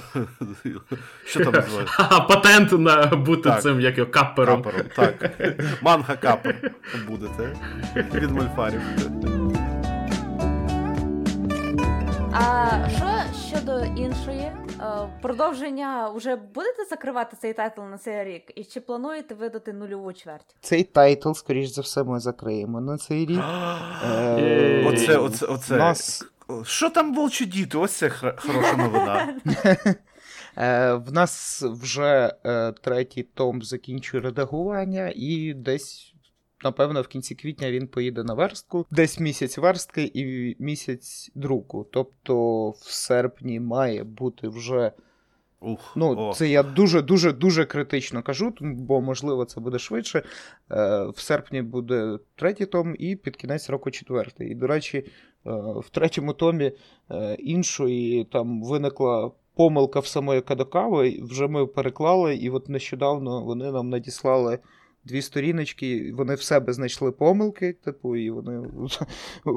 Що 1.25 1.44
там 1.44 1.52
називається? 1.54 2.21
Патент 2.28 2.73
на 2.73 3.06
бути 3.06 3.42
Так. 3.42 3.62
цим, 3.62 3.80
як 3.80 3.99
його 3.99 4.11
каппером. 4.11 4.62
Капером, 4.62 4.87
так. 4.97 5.30
Манга 5.83 6.16
капер 6.16 6.71
будете. 7.09 7.56
Від 8.14 8.30
мольфарів. 8.30 8.80
А 12.37 12.69
що 12.97 13.07
щодо 13.49 13.85
іншої? 13.85 14.41
Е, 14.41 15.09
Продовження 15.23 16.09
вже 16.09 16.37
будете 16.37 16.85
закривати 16.91 17.37
цей 17.41 17.53
тайтл 17.53 17.81
на 17.83 17.99
цей 17.99 18.25
рік? 18.25 18.53
І 18.55 18.64
чи 18.64 18.81
плануєте 18.81 19.35
видати 19.35 19.73
нульову 19.73 20.12
чверть? 20.12 20.57
Цей 20.61 20.83
тайтл, 20.85 21.33
скоріш 21.33 21.69
за 21.69 21.83
все, 21.83 22.05
ми 22.05 22.21
закриємо 22.21 22.81
на 22.81 22.99
цей 22.99 23.26
рік. 23.26 23.41
Е, 24.07 24.85
Оце, 24.87 25.17
оце, 25.17 25.47
оце. 25.47 25.76
Нас, 25.76 26.25
Що 26.64 26.91
там 26.91 27.14
волчі 27.14 27.47
діти? 27.47 27.79
Ось 27.79 27.93
це 27.93 28.07
хр- 28.09 28.41
хороша 28.47 28.76
новина. 28.76 29.35
е, 30.57 30.95
в 30.95 31.12
нас 31.12 31.62
вже 31.62 32.35
е, 32.47 32.73
третій 32.73 33.23
том 33.23 33.62
закінчує 33.62 34.23
редагування, 34.23 35.12
і 35.17 35.55
десь. 35.57 36.13
Напевно, 36.64 37.02
в 37.02 37.09
кінці 37.09 37.35
квітня 37.35 37.71
він 37.71 37.87
поїде 37.87 38.25
на 38.25 38.35
верстку. 38.35 38.87
Десь 38.90 39.21
місяць 39.21 39.59
верстки 39.59 40.11
і 40.14 40.56
місяць 40.59 41.30
друку. 41.35 41.87
Тобто 41.92 42.71
в 42.71 42.85
серпні 42.85 43.61
має 43.61 44.04
бути 44.04 44.49
вже 44.49 44.92
Ух, 45.61 45.92
Ну, 45.97 46.16
о. 46.16 46.35
це 46.35 46.49
я 46.49 46.62
дуже 46.62 47.02
дуже 47.02 47.33
дуже 47.33 47.64
критично 47.64 48.23
кажу, 48.23 48.54
бо 48.61 49.00
можливо 49.00 49.44
це 49.44 49.61
буде 49.61 49.78
швидше. 49.78 50.18
Е, 50.18 50.23
В 51.04 51.18
серпні 51.18 51.62
буде 51.62 52.18
третій 52.37 52.66
том, 52.66 52.94
і 52.99 53.16
під 53.16 53.37
кінець 53.37 53.71
року 53.71 53.90
четвертий. 53.90 54.50
І, 54.50 54.54
до 54.54 54.66
речі, 54.66 54.99
е, 54.99 55.50
в 55.76 55.88
третьому 55.90 56.33
томі 56.33 56.73
е, 57.11 57.35
іншої 57.35 58.25
там 58.25 58.62
виникла 58.62 59.30
помилка 59.54 60.00
в 60.00 60.06
самої 60.06 60.40
Кадокави. 60.40 61.21
Вже 61.23 61.47
ми 61.49 61.66
переклали, 61.66 62.37
і 62.37 62.50
от 62.50 62.68
нещодавно 62.68 63.44
вони 63.44 63.73
нам 63.73 63.88
надіслали. 63.88 64.59
Дві 65.05 65.23
сторіночки, 65.23 66.13
вони 66.15 66.35
в 66.35 66.43
себе 66.43 66.73
знайшли 66.73 67.13
помилки, 67.13 67.73
типу, 67.85 68.17
і 68.17 68.31
вони 68.31 68.69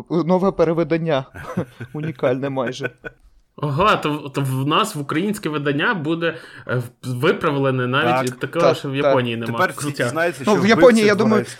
нове 0.25 0.51
перевидання 0.51 1.25
унікальне 1.93 2.49
майже. 2.49 2.91
Ага, 3.55 3.95
то, 3.95 4.29
то 4.29 4.41
в 4.41 4.67
нас 4.67 4.95
в 4.95 4.99
українське 4.99 5.49
видання 5.49 5.93
буде 5.93 6.37
е, 6.67 6.81
виправлене 7.03 7.87
навіть 7.87 8.29
Так, 8.29 8.39
такого, 8.39 8.65
так, 8.65 8.77
що 8.77 8.89
в 8.89 8.95
так. 8.95 9.03
Японії 9.05 9.37
немає. 9.37 9.57
Тепер 9.57 9.71
всі 9.71 9.81
Крутяк. 9.81 10.07
дізнаються, 10.07 10.43
Ну, 10.47 10.55
в 10.55 10.67
Японії, 10.67 11.05
я 11.05 11.15
думаю, 11.15 11.45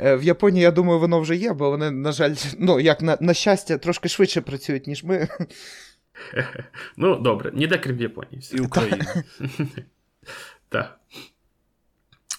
Е, 0.00 0.16
В 0.16 0.22
Японії, 0.22 0.62
я 0.62 0.70
думаю, 0.70 1.00
воно 1.00 1.20
вже 1.20 1.36
є, 1.36 1.52
бо 1.52 1.70
вони, 1.70 1.90
на 1.90 2.12
жаль, 2.12 2.34
ну, 2.58 2.80
як 2.80 3.02
на, 3.02 3.18
на 3.20 3.34
щастя, 3.34 3.78
трошки 3.78 4.08
швидше 4.08 4.40
працюють, 4.40 4.86
ніж 4.86 5.04
ми. 5.04 5.28
Ну, 6.96 7.16
добре, 7.16 7.50
ніде 7.54 7.78
крім 7.78 8.00
Японії. 8.00 8.42
І 8.52 8.60
Україна. 8.60 9.04
Так. 10.68 11.00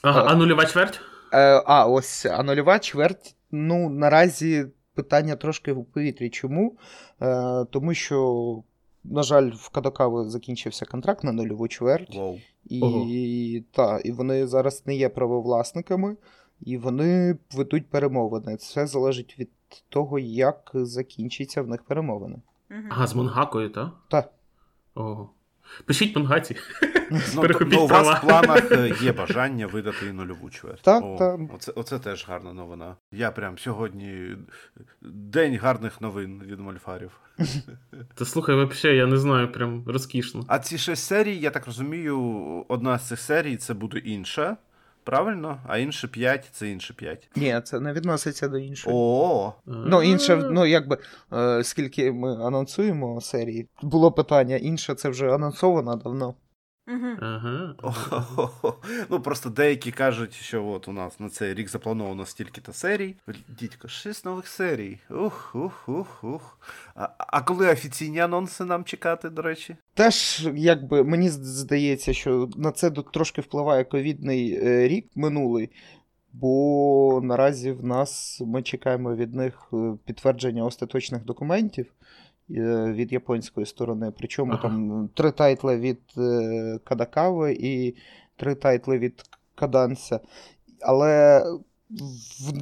Ага, 0.01 0.23
а 0.27 0.35
нульова 0.35 0.65
чверть? 0.65 0.99
Е, 1.33 1.63
а, 1.65 1.87
ось, 1.87 2.25
а 2.25 2.43
нульова 2.43 2.79
чверть, 2.79 3.35
ну, 3.51 3.89
наразі 3.89 4.67
питання 4.93 5.35
трошки 5.35 5.73
в 5.73 5.85
повітрі. 5.85 6.29
Чому? 6.29 6.77
Е, 7.21 7.65
Тому 7.65 7.93
що, 7.93 8.63
на 9.03 9.23
жаль, 9.23 9.51
в 9.51 9.69
Кадокави 9.69 10.29
закінчився 10.29 10.85
контракт 10.85 11.23
на 11.23 11.31
нульову 11.31 11.67
чверть. 11.67 12.15
Wow. 12.15 12.41
І, 12.65 13.63
та, 13.71 13.99
і 13.99 14.11
вони 14.11 14.47
зараз 14.47 14.83
не 14.85 14.95
є 14.95 15.09
правовласниками, 15.09 16.17
і 16.61 16.77
вони 16.77 17.37
ведуть 17.53 17.89
перемовини. 17.89 18.57
Це 18.57 18.87
залежить 18.87 19.35
від 19.39 19.49
того, 19.89 20.19
як 20.19 20.71
закінчиться 20.73 21.61
в 21.61 21.67
них 21.67 21.83
перемовини. 21.83 22.41
Ага, 22.89 23.07
з 23.07 23.15
Монгакою, 23.15 23.69
так? 23.69 23.89
Так. 24.07 24.31
Ого. 24.95 25.29
Пишіть 25.85 26.15
мангаті. 26.15 26.55
Ну, 27.35 27.41
Перехопіть 27.41 27.73
ну, 27.73 27.83
у 27.83 27.87
вас 27.87 28.17
в 28.17 28.21
планах 28.21 28.71
е, 28.71 28.95
є 29.01 29.11
бажання 29.11 29.67
видати 29.67 30.07
і 30.07 30.11
нульову 30.11 30.49
чверть. 30.49 30.81
Так, 30.81 31.03
О, 31.03 31.15
так. 31.19 31.39
Оце, 31.55 31.71
оце 31.71 31.99
теж 31.99 32.27
гарна 32.27 32.53
новина. 32.53 32.95
Я 33.11 33.31
прям 33.31 33.57
сьогодні 33.57 34.37
день 35.01 35.57
гарних 35.57 36.01
новин 36.01 36.43
від 36.45 36.59
мольфарів. 36.59 37.11
Та 38.15 38.25
слухай, 38.25 38.65
взагалі, 38.65 38.97
я 38.97 39.05
не 39.05 39.17
знаю, 39.17 39.51
прям 39.51 39.83
розкішно. 39.87 40.45
А 40.47 40.59
ці 40.59 40.77
шість 40.77 41.05
серій, 41.05 41.37
я 41.37 41.49
так 41.49 41.65
розумію, 41.65 42.19
одна 42.67 42.99
з 42.99 43.07
цих 43.07 43.19
серій 43.19 43.57
це 43.57 43.73
буде 43.73 43.97
інша. 43.97 44.57
Правильно? 45.07 45.61
А 45.67 45.77
інше 45.77 46.07
п'ять 46.07 46.49
це 46.51 46.69
інше 46.69 46.93
п'ять. 46.93 47.29
Ні, 47.35 47.61
це 47.63 47.79
не 47.79 47.93
відноситься 47.93 48.47
до 48.47 48.57
іншого. 48.57 48.95
О, 48.97 49.53
Ну, 49.65 50.03
інше, 50.03 50.35
ну 50.35 50.65
якби 50.65 50.97
е, 51.33 51.63
скільки 51.63 52.11
ми 52.11 52.45
анонсуємо 52.45 53.21
серії, 53.21 53.69
було 53.81 54.11
питання, 54.11 54.55
інше 54.55 54.95
це 54.95 55.09
вже 55.09 55.33
анонсовано 55.35 55.95
давно. 55.95 56.35
Ага. 57.21 57.75
Ну 59.09 59.19
просто 59.19 59.49
деякі 59.49 59.91
кажуть, 59.91 60.33
що 60.33 60.67
от 60.67 60.87
у 60.87 60.91
нас 60.91 61.19
на 61.19 61.29
цей 61.29 61.53
рік 61.53 61.69
заплановано 61.69 62.25
стільки-то 62.25 62.73
серій. 62.73 63.15
Дідько, 63.59 63.87
шість 63.87 64.25
нових 64.25 64.47
серій. 64.47 64.99
Ух, 65.09 65.51
ух, 65.55 65.89
ух, 65.89 66.23
ух. 66.23 66.59
А, 66.95 67.09
а 67.17 67.41
коли 67.41 67.71
офіційні 67.71 68.19
анонси 68.19 68.65
нам 68.65 68.83
чекати, 68.83 69.29
до 69.29 69.41
речі? 69.41 69.75
Теж, 69.93 70.47
якби 70.55 71.03
мені 71.03 71.29
здається, 71.29 72.13
що 72.13 72.49
на 72.57 72.71
це 72.71 72.91
трошки 72.91 73.41
впливає 73.41 73.83
ковідний 73.83 74.59
е, 74.63 74.87
рік 74.87 75.07
минулий, 75.15 75.69
бо 76.33 77.21
наразі 77.23 77.71
в 77.71 77.85
нас 77.85 78.41
ми 78.45 78.61
чекаємо 78.61 79.15
від 79.15 79.35
них 79.35 79.69
е, 79.73 79.93
підтвердження 80.05 80.63
остаточних 80.63 81.25
документів 81.25 81.93
від 82.49 83.11
японської 83.11 83.65
сторони. 83.65 84.13
Причому 84.17 84.51
Ага. 84.53 84.61
там 84.61 85.09
три 85.13 85.31
тайтли 85.31 85.77
від 85.77 85.99
е, 86.17 86.79
Кадакави 86.83 87.57
і 87.59 87.95
три 88.35 88.55
тайтли 88.55 88.97
від 88.97 89.23
Каданса. 89.55 90.19
Але 90.81 91.43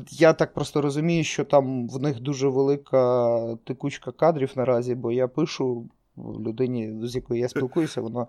я 0.09 0.33
так 0.33 0.53
просто 0.53 0.81
розумію, 0.81 1.23
що 1.23 1.43
там 1.45 1.87
в 1.89 2.01
них 2.01 2.19
дуже 2.19 2.47
велика 2.47 3.39
текучка 3.63 4.11
кадрів 4.11 4.51
наразі, 4.55 4.95
бо 4.95 5.11
я 5.11 5.27
пишу 5.27 5.89
людині, 6.17 7.07
з 7.07 7.15
якою 7.15 7.39
я 7.39 7.49
спілкуюся, 7.49 8.01
вона 8.01 8.27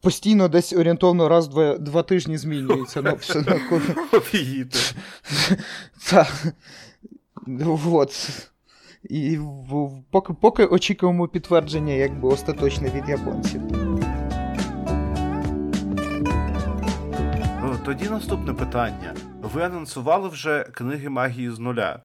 постійно 0.00 0.48
десь 0.48 0.72
орієнтовно 0.72 1.28
раз 1.28 1.48
два, 1.48 1.78
два 1.78 2.02
тижні 2.02 2.38
змінюється. 2.38 3.02
Ну, 3.02 3.14
все, 3.14 3.44
Офігіти. 4.12 4.78
Так. 6.10 6.54
От. 7.92 8.50
І 9.10 9.36
в- 9.38 10.02
поки, 10.10 10.32
поки 10.32 10.64
очікуємо 10.66 11.28
підтвердження, 11.28 11.92
якби 11.92 12.28
остаточне 12.28 12.90
від 12.90 13.08
японців. 13.08 13.60
Тоді 17.84 18.08
наступне 18.08 18.52
питання. 18.54 19.14
Ви 19.42 19.62
анонсували 19.62 20.28
вже 20.28 20.64
книги 20.72 21.08
магії 21.08 21.50
з 21.50 21.58
нуля. 21.58 21.98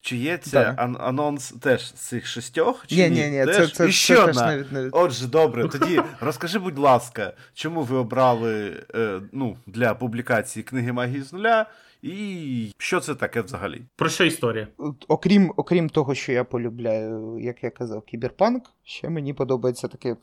Чи 0.00 0.16
є 0.16 0.38
це 0.38 0.50
Так. 0.64 0.80
ан- 0.80 0.96
анонс 1.00 1.50
теж 1.60 1.88
з 1.88 1.92
цих 1.92 2.26
шістьох? 2.26 2.84
Чи 2.86 2.96
Ні, 2.96 3.10
ні, 3.10 3.28
ні, 3.30 3.44
це, 3.44 3.46
Теж? 3.46 3.68
це, 3.72 3.74
це, 3.86 3.90
ще 3.90 4.26
теж 4.26 4.36
навіть 4.36 4.72
не 4.72 4.88
Отже, 4.92 5.26
добре, 5.26 5.68
тоді 5.68 6.00
розкажи, 6.20 6.58
будь 6.58 6.78
ласка, 6.78 7.32
чому 7.54 7.82
ви 7.82 7.96
обрали 7.96 8.82
е, 8.94 9.20
ну, 9.32 9.56
для 9.66 9.94
публікації 9.94 10.62
книги 10.62 10.92
магії 10.92 11.22
з 11.22 11.32
нуля, 11.32 11.66
і 12.02 12.72
що 12.78 13.00
це 13.00 13.14
таке 13.14 13.40
взагалі? 13.40 13.82
Про 13.96 14.08
що 14.08 14.24
історія? 14.24 14.68
Окрім, 15.08 15.52
окрім 15.56 15.88
того, 15.88 16.14
що 16.14 16.32
я 16.32 16.44
полюбляю, 16.44 17.38
як 17.40 17.64
я 17.64 17.70
казав, 17.70 18.02
кіберпанк, 18.02 18.64
ще 18.84 19.08
мені 19.08 19.34
подобається 19.34 19.88
таке 19.88 20.16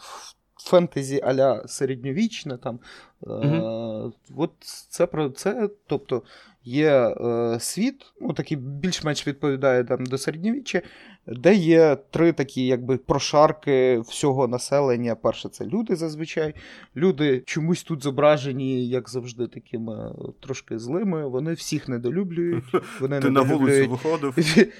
фентезі 0.64 1.22
аля 1.24 1.68
середньовічне. 1.68 2.58
Там. 2.58 2.80
Е, 3.28 4.12
от 4.38 4.52
це 4.90 5.06
про 5.08 5.30
це. 5.30 5.70
Тобто 5.88 6.24
є 6.64 6.92
е, 6.92 7.58
світ, 7.60 8.06
ну, 8.22 8.34
такий 8.34 8.58
більш-менш 8.58 9.28
відповідає 9.28 9.84
там, 9.84 10.06
до 10.06 10.18
середньовіччя, 10.18 10.82
де 11.28 11.54
є 11.54 11.98
три 12.12 12.32
такі 12.32 12.66
якби 12.66 12.98
прошарки 12.98 14.00
всього 14.00 14.48
населення. 14.48 15.16
Перше, 15.16 15.50
це 15.50 15.66
люди 15.66 15.96
зазвичай. 15.96 16.54
Люди 16.96 17.44
чомусь 17.46 17.84
тут 17.84 18.04
зображені, 18.04 18.88
як 18.88 19.10
завжди, 19.10 19.48
такими 19.48 20.16
трошки 20.40 20.80
злими. 20.80 21.28
Вони 21.28 21.54
всіх 21.54 21.88
недолюблюють. 21.88 22.64
Вони 23.00 23.20
Ти 23.20 23.30
на 23.30 23.42
вулицю 23.42 23.90
виходив? 23.90 24.36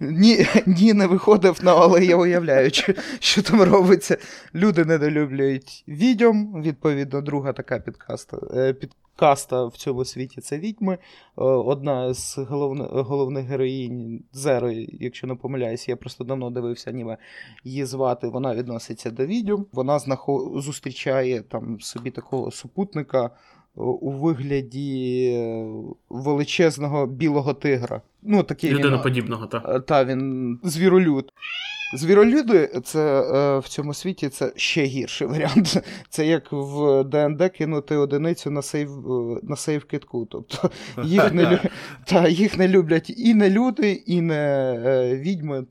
ні, 0.00 0.46
ні, 0.66 0.94
не 0.94 1.06
виходив, 1.06 1.60
ну, 1.62 1.70
але 1.70 2.04
я 2.04 2.16
уявляю, 2.16 2.70
що, 2.70 2.92
що 3.20 3.42
там 3.42 3.62
робиться. 3.62 4.18
Люди 4.54 4.84
недолюблюють 4.84 5.84
відьом, 5.88 6.62
відповідно, 6.62 7.20
друга 7.20 7.52
така 7.52 7.78
підкаста. 7.78 8.38
е, 8.56 8.74
Підкаста 9.18 9.64
в 9.64 9.76
цьому 9.76 10.04
світі 10.04 10.40
це 10.40 10.57
відьми. 10.58 10.94
Е, 10.94 10.98
Одна 11.42 12.14
з 12.14 12.38
головни, 12.38 12.84
головних 12.90 13.46
героїнь 13.46 14.24
Зери, 14.32 14.86
якщо 15.00 15.26
не 15.26 15.34
помиляюсь, 15.34 15.88
я 15.88 15.96
просто 15.96 16.24
давно 16.24 16.50
дивився 16.50 16.90
аніме, 16.90 17.16
її 17.64 17.84
звати. 17.84 18.28
Вона 18.28 18.54
відноситься 18.54 19.10
до 19.10 19.26
відьом. 19.26 19.66
Вона 19.72 19.98
знахо... 19.98 20.60
зустрічає 20.60 21.40
там 21.40 21.80
собі 21.80 22.10
такого 22.10 22.50
супутника 22.50 23.24
е, 23.26 23.30
у 23.80 24.10
вигляді 24.10 25.24
е, 25.34 25.66
величезного 26.08 27.06
білого 27.06 27.54
тигра. 27.54 28.02
Ну, 28.22 28.42
такий 28.42 28.70
він, 28.70 28.78
Людиноподібного, 28.78 29.46
так. 29.46 29.86
та, 29.86 30.04
він 30.04 30.58
звіролюд. 30.62 31.32
Звіролюди 31.92 32.80
це 32.84 33.20
е, 33.20 33.58
в 33.58 33.68
цьому 33.68 33.94
світі 33.94 34.28
це 34.28 34.52
ще 34.56 34.84
гірший 34.84 35.26
варіант. 35.28 35.76
Це 36.10 36.26
як 36.26 36.52
в 36.52 37.04
ДНД 37.04 37.48
кинути 37.48 37.96
одиницю 37.96 38.50
на 38.50 38.62
сейв, 38.62 38.90
е, 39.12 39.40
на 39.42 39.56
сейв 39.56 39.84
китку. 39.84 40.26
Тобто 40.30 40.70
їх 41.04 41.32
не, 41.34 41.70
та, 42.04 42.28
їх 42.28 42.58
не 42.58 42.68
люблять 42.68 43.10
і 43.10 43.34
не 43.34 43.50
люди, 43.50 43.92
і 43.92 44.20
не 44.20 44.74
е, 44.86 45.16
відьми, 45.16 45.66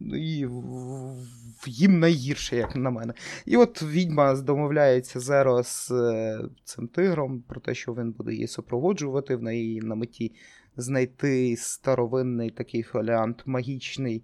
і 0.00 0.46
в- 0.46 1.16
в- 1.62 1.68
їм 1.68 2.00
найгірше, 2.00 2.56
як 2.56 2.76
на 2.76 2.90
мене. 2.90 3.14
І 3.46 3.56
от 3.56 3.82
відьма 3.82 4.34
домовляється 4.34 5.20
Зеро 5.20 5.62
з 5.62 5.90
е, 5.90 6.40
цим 6.64 6.88
тигром 6.88 7.42
про 7.48 7.60
те, 7.60 7.74
що 7.74 7.92
він 7.92 8.12
буде 8.12 8.32
її 8.32 8.46
супроводжувати, 8.48 9.36
в 9.36 9.42
неї 9.42 9.80
на 9.80 9.94
меті 9.94 10.32
знайти 10.76 11.56
старовинний 11.58 12.50
такий 12.50 12.82
фоліант 12.82 13.42
магічний 13.46 14.22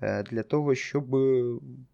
для 0.00 0.42
того, 0.42 0.74
щоб 0.74 1.04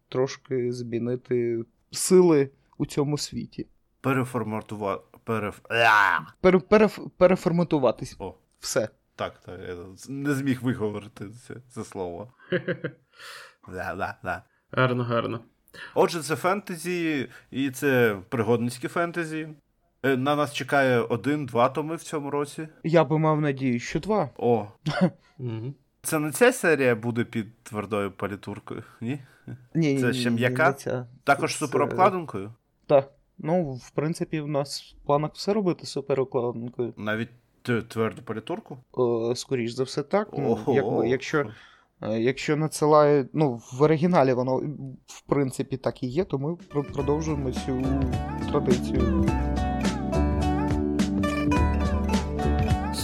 трошки 0.09 0.73
змінити 0.73 1.63
сили 1.91 2.49
у 2.77 2.85
цьому 2.85 3.17
світі. 3.17 3.67
Переформатувати. 4.01 5.03
Переф... 5.23 5.59
Пере, 6.41 6.59
переф, 6.59 6.99
переформатуватись. 7.17 8.15
О, 8.19 8.33
Все. 8.59 8.89
так, 9.15 9.41
так, 9.45 9.59
я 9.67 9.75
не 10.09 10.33
зміг 10.33 10.59
виговорити 10.63 11.29
це, 11.29 11.55
це 11.69 11.83
слово. 11.83 12.33
Да, 13.67 13.95
да, 13.95 14.17
да. 14.23 14.43
Гарно, 14.71 15.03
гарно. 15.03 15.39
Отже, 15.95 16.21
це 16.21 16.35
фентезі, 16.35 17.27
і 17.51 17.71
це 17.71 18.17
пригодницькі 18.29 18.87
фентезі. 18.87 19.47
Е, 20.03 20.17
На 20.17 20.35
нас 20.35 20.53
чекає 20.53 20.99
один-два 20.99 21.69
томи 21.69 21.95
в 21.95 22.03
цьому 22.03 22.29
році. 22.31 22.67
Я 22.83 23.03
би 23.03 23.19
мав 23.19 23.41
надію, 23.41 23.79
що 23.79 23.99
два. 23.99 24.29
О, 24.37 24.67
Угу. 25.37 25.73
Це 26.03 26.19
не 26.19 26.31
ця 26.31 26.53
серія 26.53 26.95
буде 26.95 27.23
під 27.23 27.63
твердою 27.63 28.11
палітуркою, 28.11 28.83
ні? 29.01 29.19
Ні, 29.75 29.99
Це 30.01 30.13
ще 30.13 30.29
ні, 30.29 30.35
м'яка? 30.35 30.73
ця. 30.73 31.07
Також 31.23 31.53
Це- 31.53 31.59
суперобкладинкою? 31.65 32.53
Так. 32.87 33.11
Ну, 33.37 33.73
в 33.73 33.89
принципі, 33.89 34.41
в 34.41 34.47
нас 34.47 34.95
в 35.03 35.05
планах 35.05 35.31
все 35.33 35.53
робити 35.53 35.85
суперокладинкою. 35.85 36.93
Навіть 36.97 37.29
тверду 37.87 38.21
палітурку? 38.21 38.77
Е, 39.31 39.35
Скоріш 39.35 39.71
за 39.71 39.83
все, 39.83 40.03
так. 40.03 40.29
Ну, 40.37 40.59
якби, 40.67 41.09
якщо, 41.09 41.45
е, 42.01 42.19
якщо 42.19 42.55
надсилає, 42.57 43.25
ну, 43.33 43.61
в 43.73 43.81
оригіналі 43.81 44.33
воно 44.33 44.57
в 45.07 45.21
принципі 45.21 45.77
так 45.77 46.03
і 46.03 46.07
є, 46.07 46.23
то 46.23 46.39
ми 46.39 46.55
продовжуємо 46.93 47.51
цю 47.51 47.83
традицію. 48.51 49.25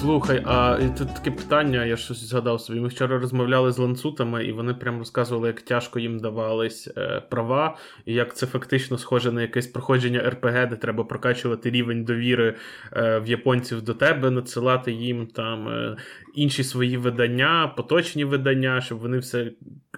Слухай, 0.08 0.42
а 0.46 0.78
тут 0.98 1.14
таке 1.16 1.32
питання, 1.32 1.86
я 1.86 1.98
щось 1.98 2.24
згадав 2.30 2.62
собі. 2.62 2.80
Ми 2.80 2.88
вчора 2.88 3.20
розмовляли 3.20 3.72
з 3.72 3.78
ланцутами, 3.78 4.46
і 4.46 4.52
вони 4.52 4.74
прям 4.74 5.00
розказували, 5.00 5.48
як 5.48 5.62
тяжко 5.62 6.00
їм 6.00 6.20
давались 6.20 6.90
е, 6.98 7.22
права, 7.30 7.78
і 8.06 8.14
як 8.14 8.36
це 8.36 8.46
фактично 8.46 8.98
схоже 8.98 9.32
на 9.32 9.42
якесь 9.42 9.68
проходження 9.68 10.30
РПГ, 10.30 10.70
де 10.70 10.76
треба 10.76 11.04
прокачувати 11.04 11.70
рівень 11.70 12.04
довіри 12.04 12.56
е, 12.94 13.20
в 13.20 13.28
японців 13.28 13.82
до 13.82 13.94
тебе, 13.94 14.32
надсилати 14.32 14.92
їм 14.92 15.28
там 15.28 15.68
е, 15.68 15.98
інші 16.36 16.64
свої 16.64 16.98
видання, 16.98 17.74
поточні 17.78 18.26
видання, 18.26 18.82
щоб 18.82 19.00
вони 19.00 19.18
все 19.18 19.52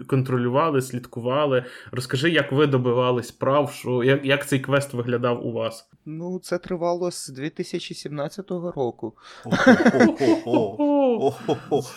контролювали, 0.10 0.82
слідкували. 0.82 1.66
Розкажи, 1.92 2.30
як 2.30 2.52
ви 2.52 2.68
добивались 2.68 3.32
прав, 3.32 3.72
що 3.72 4.04
як, 4.04 4.26
як 4.26 4.48
цей 4.48 4.60
квест 4.60 4.94
виглядав 4.94 5.46
у 5.48 5.52
вас? 5.52 5.90
Ну, 6.06 6.40
це 6.44 6.58
тривало 6.58 7.12
з 7.12 7.28
2017 7.30 8.52
року. 8.76 9.14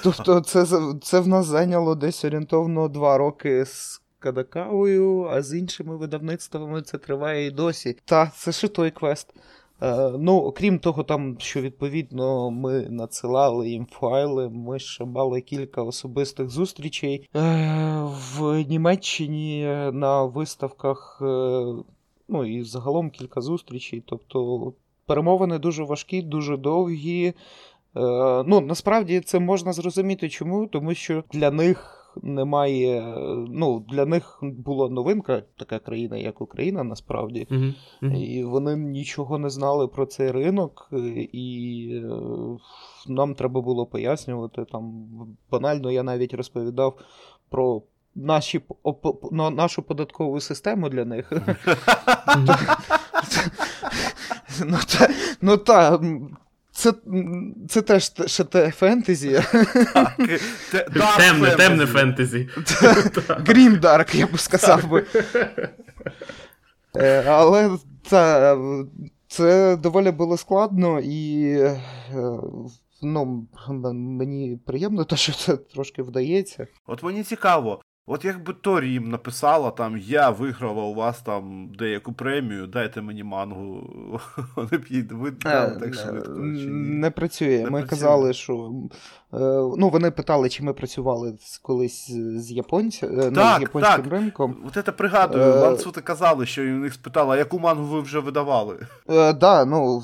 Тобто, 0.03 0.41
це, 0.41 0.65
за- 0.65 0.95
це 1.03 1.21
в 1.21 1.29
нас 1.29 1.47
зайняло 1.47 1.95
десь 1.95 2.25
орієнтовно 2.25 2.89
два 2.89 3.19
роки 3.19 3.65
з 3.67 4.03
Кадакавою, 4.19 5.23
а 5.25 5.43
з 5.43 5.55
іншими 5.59 5.97
видавництвами 5.97 6.83
це 6.83 6.99
триває 6.99 7.47
і 7.47 7.51
досі. 7.51 7.97
Та, 8.05 8.33
це 8.37 8.53
ще 8.53 8.69
той 8.69 8.91
квест. 8.91 9.35
Е, 9.83 10.13
ну, 10.19 10.37
окрім 10.37 10.79
того, 10.79 11.03
там, 11.05 11.37
що 11.39 11.61
відповідно 11.61 12.51
ми 12.51 12.81
надсилали 12.91 13.69
їм 13.69 13.87
файли, 13.91 14.49
ми 14.49 14.79
ще 14.79 15.05
мали 15.05 15.41
кілька 15.41 15.83
особистих 15.83 16.51
зустрічей 16.51 17.29
е, 17.37 17.41
в 18.39 18.65
Німеччині 18.69 19.65
на 19.93 20.25
виставках, 20.25 21.19
е, 21.23 21.25
ну 22.29 22.45
і 22.45 22.63
загалом 22.65 23.11
кілька 23.11 23.41
зустрічей. 23.41 24.03
Тобто 24.07 24.73
перемовини 25.07 25.59
дуже 25.59 25.85
важкі, 25.85 26.23
дуже 26.23 26.57
довгі. 26.57 27.27
Е, 27.27 27.35
ну, 28.47 28.61
насправді 28.61 29.21
це 29.21 29.39
можна 29.39 29.73
зрозуміти 29.73 30.29
чому, 30.29 30.67
тому 30.67 30.95
що 30.95 31.25
для 31.33 31.51
них 31.51 32.02
немає. 32.23 33.01
е, 33.01 33.15
Ну, 33.49 33.85
для 33.89 34.07
них 34.07 34.39
була 34.43 34.89
новинка, 34.89 35.43
така 35.59 35.79
країна, 35.79 36.17
як 36.17 36.41
Україна, 36.41 36.85
насправді. 36.85 37.47
Мгм, 37.51 37.75
мгм. 38.01 38.15
І 38.17 38.45
вони 38.45 38.77
нічого 38.77 39.39
не 39.39 39.51
знали 39.51 39.89
про 39.89 40.07
цей 40.07 40.31
ринок, 40.31 40.89
е, 40.93 40.97
і 41.33 41.89
е, 42.05 42.11
нам 43.09 43.35
треба 43.35 43.61
було 43.61 43.87
пояснювати. 43.87 44.65
Там 44.73 44.93
банально 45.51 45.91
я 45.91 46.03
навіть 46.03 46.35
розповідав 46.35 46.99
про 47.51 47.83
наші, 48.15 48.61
оп- 48.85 49.33
на- 49.33 49.51
нашу 49.51 49.83
податкову 49.83 50.41
систему 50.41 50.89
для 50.89 51.05
них. 51.05 51.33
Ну 54.67 54.79
та, 54.99 55.09
ну 55.41 55.57
та, 55.57 56.01
це, 56.83 56.93
це 57.69 57.83
теж 57.83 58.09
те- 58.09 58.29
ще 58.29 58.45
те 58.45 58.71
фентезі. 58.71 59.31
Те- 60.71 60.87
Dark 60.89 61.17
Темне, 61.19 61.49
Fantasy. 61.49 61.57
темне 61.57 61.87
фентезі. 61.87 62.49
Grim 63.29 63.79
Dark, 63.79 64.15
я 64.15 64.27
б 64.27 64.39
сказав 64.41 64.89
би. 64.91 65.05
Е, 66.97 67.25
Але 67.29 67.71
та, 68.11 68.57
це 69.29 69.77
доволі 69.77 70.11
було 70.11 70.37
складно 70.37 71.01
і. 71.01 71.43
е, 71.59 71.81
Ну, 73.05 73.47
мені 73.93 74.61
приємно, 74.67 75.05
те, 75.05 75.17
що 75.17 75.33
це 75.33 75.57
трошки 75.57 76.03
вдається. 76.03 76.67
От 76.87 77.03
мені 77.03 77.23
цікаво, 77.23 77.81
от 78.07 78.25
якби 78.25 78.53
Торі 78.53 78.93
їм 78.93 79.09
написала, 79.11 79.71
там 79.71 79.99
я 79.99 80.31
виграла 80.31 80.83
у 80.83 80.95
вас 80.95 81.21
там 81.23 81.73
деяку 81.79 82.13
премію, 82.13 82.67
дайте 82.67 83.03
мені 83.03 83.25
мангу. 83.25 83.91
Вони 84.57 84.69
б 84.79 84.85
їй 84.89 85.03
видали 85.03 85.77
так 85.81 85.95
швидко. 85.95 86.35
Чи 86.35 86.41
ні? 86.41 86.69
Не 86.99 87.11
працює. 87.11 87.59
Не 87.59 87.71
Ми 87.71 87.71
працює. 87.71 87.89
казали, 87.89 88.33
що. 88.33 88.73
е, 89.35 89.39
Ну, 89.79 89.89
вони 89.93 90.11
питали, 90.11 90.49
чи 90.49 90.63
ми 90.63 90.73
працювали 90.73 91.35
колись 91.63 92.11
з 92.37 92.51
японця, 92.53 93.07
е, 93.07 93.11
ну, 93.15 93.31
Так, 93.33 93.59
з 93.59 93.63
японським 93.63 94.03
так. 94.03 94.13
ринком. 94.13 94.57
От 94.67 94.85
це 94.85 94.93
пригадую, 94.93 95.45
Е, 95.45 95.59
ланцути 95.61 96.01
казали, 96.01 96.47
що 96.47 96.63
у 96.63 96.65
них 96.65 96.95
спитали, 96.95 97.35
а 97.35 97.39
яку 97.39 97.59
мангу 97.59 97.85
ви 97.85 98.01
вже 98.01 98.19
видавали? 98.19 98.87
Е, 99.11 99.33
да, 99.33 99.65
ну, 99.65 100.03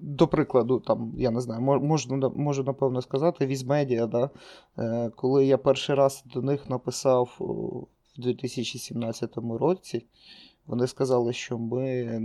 до 0.00 0.28
прикладу, 0.28 0.80
там, 0.80 1.14
я 1.18 1.30
не 1.30 1.40
знаю, 1.40 1.60
можу, 1.60 1.84
можна, 1.84 2.28
можу 2.28 2.64
напевно 2.64 3.02
сказати, 3.02 3.46
Візмедіа, 3.46 4.06
да, 4.06 4.30
е, 4.78 5.10
коли 5.16 5.46
я 5.46 5.58
перший 5.58 5.94
раз 5.94 6.24
до 6.34 6.42
них 6.42 6.70
написав 6.70 7.36
в 7.38 8.20
2017 8.20 9.36
році, 9.36 10.06
вони 10.66 10.86
сказали, 10.86 11.32
що 11.32 11.58
ми 11.58 12.20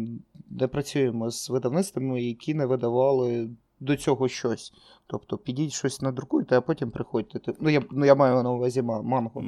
не 0.49 0.67
працюємо 0.67 1.29
з 1.31 1.49
видавництвами, 1.49 2.21
які 2.21 2.53
не 2.53 2.65
видавали 2.65 3.49
до 3.79 3.95
цього 3.95 4.27
щось. 4.27 4.73
Тобто 5.07 5.37
підіть 5.37 5.71
щось 5.71 6.01
надрукуйте, 6.01 6.57
а 6.57 6.61
потім 6.61 6.91
приходьте. 6.91 7.39
Ну, 7.59 7.69
я, 7.69 7.81
ну, 7.91 8.05
я 8.05 8.15
маю 8.15 8.43
на 8.43 8.51
увазі 8.51 8.81
ма- 8.81 9.01
мангу. 9.01 9.43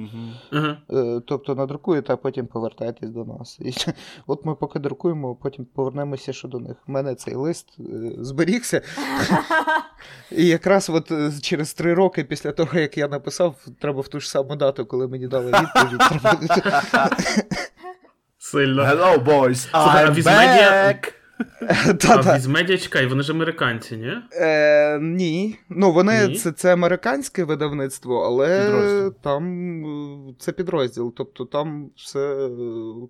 Ага. 0.52 0.78
Е, 0.92 1.22
Тобто 1.28 1.56
надрукуєте, 1.56 2.14
а 2.14 2.18
потім 2.18 2.48
повертайтесь 2.48 3.10
до 3.10 3.26
нас. 3.26 3.60
І 3.60 3.74
от 4.28 4.46
ми 4.46 4.56
поки 4.56 4.80
друкуємо, 4.80 5.36
потім 5.36 5.66
повернемося 5.66 6.34
ще 6.34 6.48
до 6.48 6.60
них. 6.60 6.78
У 6.88 6.92
мене 6.92 7.16
цей 7.16 7.36
лист 7.36 7.68
е, 7.80 7.84
зберігся. 8.20 8.82
І 10.32 10.46
якраз 10.48 10.90
от 10.90 11.12
е, 11.12 11.32
через 11.42 11.74
три 11.74 11.94
роки 11.94 12.24
після 12.24 12.52
того, 12.52 12.80
як 12.80 12.98
я 12.98 13.08
написав, 13.08 13.56
треба 13.82 14.02
в 14.02 14.08
ту 14.08 14.20
ж 14.20 14.30
саму 14.30 14.56
дату, 14.56 14.86
коли 14.86 15.08
мені 15.08 15.28
дали 15.28 15.52
відповідь. 15.52 16.02
Сильно. 18.38 18.84
Hello, 18.84 19.18
boys, 19.26 19.72
I'm 19.74 20.24
back! 20.24 21.14
А. 22.10 22.36
Візмедіа, 22.36 22.78
чекай, 22.78 23.08
вони 23.08 23.24
ж 23.24 23.32
американці, 23.34 23.98
ні? 23.98 24.12
Е, 24.34 25.00
Ні. 25.00 25.56
Ну, 25.70 25.92
вони 25.92 26.28
Ні? 26.28 26.36
Це, 26.36 26.52
це 26.52 26.74
американське 26.74 27.44
видавництво, 27.44 28.20
але 28.26 28.66
Підрозділ. 28.66 29.14
там 29.22 29.46
е, 30.30 30.34
це 30.40 30.52
підрозділ. 30.52 31.14
Тобто 31.18 31.46
там 31.46 31.90
все 31.96 32.20
е, 32.20 32.50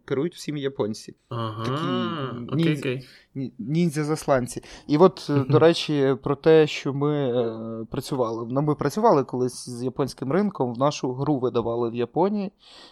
керують 0.05 0.35
всім 0.35 0.57
японці. 0.57 1.15
Ага. 1.29 1.63
Такі 1.65 2.53
Окей, 2.53 2.65
ніндзя. 2.65 2.79
окей. 2.81 3.07
Ні- 3.35 3.53
Ніндзя-засланці. 3.59 4.63
І 4.87 4.97
от, 4.97 5.27
е, 5.29 5.45
до 5.49 5.59
речі, 5.59 6.15
про 6.23 6.35
те, 6.35 6.67
що 6.67 6.93
ми 6.93 7.13
е, 7.29 7.85
працювали. 7.91 8.47
Ну, 8.51 8.61
ми 8.61 8.75
працювали 8.75 9.23
колись 9.23 9.69
з 9.69 9.83
японським 9.83 10.31
ринком, 10.31 10.73
в 10.73 10.77
нашу 10.77 11.13
гру 11.13 11.39
видавали 11.39 11.89
в 11.89 11.95
Японії. 11.95 12.51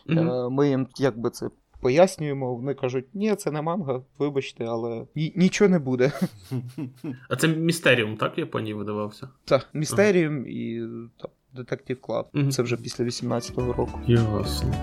Е, 0.10 0.13
ми 0.50 0.69
їм 0.69 0.88
якби 0.98 1.30
це 1.30 1.50
пояснюємо. 1.81 2.55
Вони 2.55 2.73
кажуть, 2.73 3.05
ні, 3.13 3.35
це 3.35 3.51
не 3.51 3.61
манга, 3.61 4.01
вибачте, 4.19 4.65
але 4.65 5.05
ні- 5.15 5.33
нічого 5.35 5.69
не 5.69 5.79
буде. 5.79 6.11
А 7.29 7.35
це 7.35 7.47
Mysterium, 7.47 8.17
так, 8.17 8.38
в 8.38 8.39
Японії 8.39 8.73
видавався? 8.73 9.27
Так, 9.45 9.69
Mysterium 9.73 10.47
і 10.47 10.79
там, 11.21 11.31
Detective 11.53 12.01
Club. 12.01 12.27
Мгм. 12.33 12.51
Це 12.51 12.63
вже 12.63 12.77
після 12.77 13.03
18-го 13.03 13.73
року. 13.73 13.99
Ясно. 14.07 14.73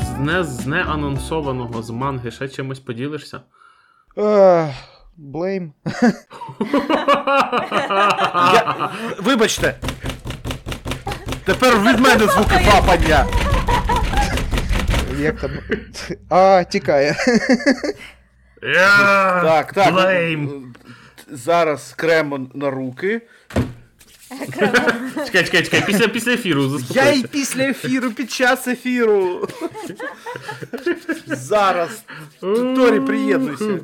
З, 0.00 0.18
не, 0.18 0.44
з 0.44 0.66
неанонсованого 0.66 1.82
з 1.82 1.90
манги 1.90 2.30
ще 2.30 2.48
чимось 2.48 2.80
поділишся? 2.80 3.40
Blame. 5.16 5.72
Я... 8.54 8.90
Вибачте! 9.22 9.78
Тепер 11.46 11.80
від 11.80 12.00
мене 12.00 12.26
звуки 12.26 12.60
папання! 12.66 13.26
Як 15.18 15.40
там? 15.40 15.50
А, 16.28 16.64
тікає. 16.64 17.16
Yeah! 18.62 19.42
Так, 19.42 19.72
так. 19.72 19.94
Blame. 19.94 20.62
Зараз 21.30 21.94
крем 21.96 22.50
на 22.54 22.70
руки. 22.70 23.20
Чекай, 25.26 25.44
чекай, 25.44 25.62
чекай, 25.62 25.82
після, 25.86 26.08
після 26.08 26.32
ефіру 26.32 26.80
Я 26.90 27.12
і 27.12 27.22
після 27.22 27.62
ефіру, 27.62 28.10
під 28.10 28.30
час 28.30 28.68
ефіру. 28.68 29.48
Зараз. 31.26 32.04
Торі, 32.40 33.00
приєднуйся. 33.00 33.78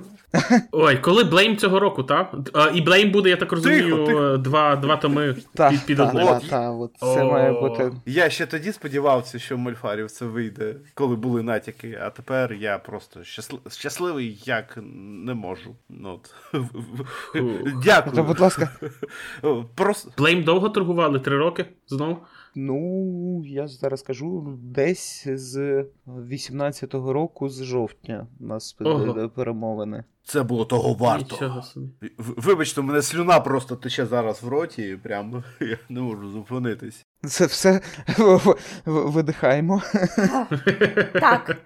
Ой, 0.73 0.97
коли 0.99 1.25
Блейм 1.25 1.57
цього 1.57 1.81
року, 1.81 2.03
так? 2.03 2.35
І 2.75 2.81
Блейм 2.81 3.11
буде, 3.11 3.29
я 3.31 3.37
так 3.37 3.53
розумію, 3.53 3.85
Тихо, 3.97 4.07
тихо. 4.07 4.37
Два, 4.37 4.77
два 4.77 4.97
томи 4.97 5.37
Так, 5.55 5.71
під, 5.71 5.87
під 5.87 5.97
так, 5.97 6.09
одним. 6.09 6.27
так, 6.27 6.43
так, 6.43 6.73
от 6.81 6.91
це 7.15 7.25
має 7.25 7.53
бути. 7.61 7.93
Я 8.07 8.31
ще 8.31 8.47
тоді 8.47 8.73
сподівався, 8.73 9.39
що 9.39 9.59
Мольфарів 9.59 10.11
це 10.11 10.25
вийде, 10.25 10.75
коли 10.95 11.17
були 11.17 11.43
натяки, 11.43 11.99
а 12.03 12.11
тепер 12.11 12.53
я 12.53 12.79
просто 12.79 13.21
щасли- 13.21 13.71
щасливий, 13.79 14.43
як 14.45 14.79
не 15.27 15.35
можу. 15.35 15.77
Ну, 15.89 16.21
от. 16.21 16.35
Дякую. 17.85 18.23
будь 18.25 18.41
ласка, 18.41 18.69
Просто 19.75 20.11
Блейм 20.19 20.43
довго 20.45 20.69
торгували? 20.69 21.19
Три 21.21 21.37
роки? 21.39 21.65
Знову? 21.89 22.19
Ну, 22.55 23.43
я 23.47 23.69
зараз 23.69 24.01
скажу, 24.01 24.59
десь 24.63 25.29
з 25.29 25.85
18-го 26.07 27.13
року, 27.13 27.49
з 27.49 27.65
жовтня, 27.65 28.27
у 28.41 28.47
нас 28.47 28.77
Ого. 28.81 29.29
перемовини. 29.29 30.05
Це 30.25 30.43
було 30.43 30.65
того 30.65 30.95
варто. 30.95 31.35
Нічого 31.35 31.63
Вибачте, 32.19 32.81
у 32.81 32.85
мене 32.85 33.03
слюна 33.03 33.41
просто 33.41 33.77
тече 33.77 34.07
зараз 34.07 34.43
в 34.43 34.49
роті, 34.49 34.83
і 34.83 34.97
прям 34.97 35.45
я 35.61 35.79
не 35.89 36.01
можу 36.01 36.31
зупинитись. 36.31 37.07
Це 37.27 37.47
все 37.47 37.81
видихаємо. 38.87 39.83
Так. 41.13 41.57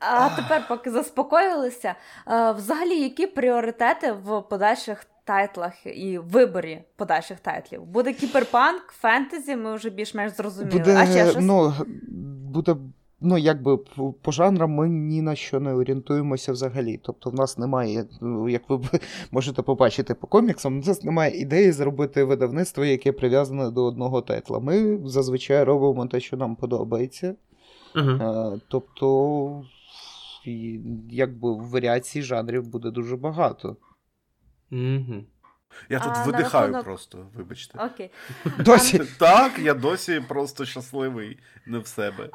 А 0.00 0.28
тепер, 0.36 0.66
поки 0.68 0.90
заспокоїлися, 0.90 1.94
е, 2.28 2.52
взагалі, 2.52 3.00
які 3.00 3.26
пріоритети 3.26 4.12
в 4.12 4.42
подальших 4.42 5.04
тайтлах 5.24 5.86
і 5.86 6.18
виборі 6.18 6.84
подальших 6.96 7.40
тайтлів? 7.40 7.84
Буде 7.84 8.12
кіберпанк, 8.12 8.82
фентезі, 8.82 9.56
ми 9.56 9.74
вже 9.74 9.90
більш-менш 9.90 10.32
зрозуміли. 10.32 10.78
Буде, 10.78 10.96
а 10.96 11.06
ще 11.06 11.30
щось? 11.30 11.44
ну, 11.44 11.72
буде, 12.52 12.76
ну, 13.20 13.38
якби 13.38 13.76
по, 14.22 14.32
жанрам 14.32 14.70
ми 14.70 14.88
ні 14.88 15.22
на 15.22 15.34
що 15.34 15.60
не 15.60 15.74
орієнтуємося 15.74 16.52
взагалі. 16.52 17.00
Тобто, 17.02 17.30
в 17.30 17.34
нас 17.34 17.58
немає, 17.58 18.04
ну, 18.20 18.48
як 18.48 18.62
ви 18.68 18.80
можете 19.30 19.62
побачити 19.62 20.14
по 20.14 20.26
коміксам, 20.26 20.78
у 20.78 20.86
нас 20.86 21.02
немає 21.02 21.40
ідеї 21.40 21.72
зробити 21.72 22.24
видавництво, 22.24 22.84
яке 22.84 23.12
прив'язане 23.12 23.70
до 23.70 23.84
одного 23.84 24.22
тайтла. 24.22 24.60
Ми 24.60 24.98
зазвичай 25.04 25.64
робимо 25.64 26.06
те, 26.06 26.20
що 26.20 26.36
нам 26.36 26.56
подобається. 26.56 27.34
Е, 27.96 28.60
тобто, 28.68 29.64
якби 31.10 31.52
варіацій 31.52 32.22
жанрів 32.22 32.68
буде 32.68 32.90
дуже 32.90 33.16
багато. 33.16 33.76
Мгм. 34.72 35.26
Я 35.88 35.98
тут 35.98 36.12
А 36.14 36.22
видихаю 36.24 36.72
рахунок- 36.72 36.84
просто, 36.84 37.26
вибачте. 37.34 37.78
Окей. 37.78 38.10
Досі. 38.58 39.02
Так, 39.18 39.58
я 39.58 39.74
досі 39.74 40.20
просто 40.28 40.64
щасливий 40.64 41.38
не 41.66 41.78
в 41.78 41.86
себе. 41.86 42.28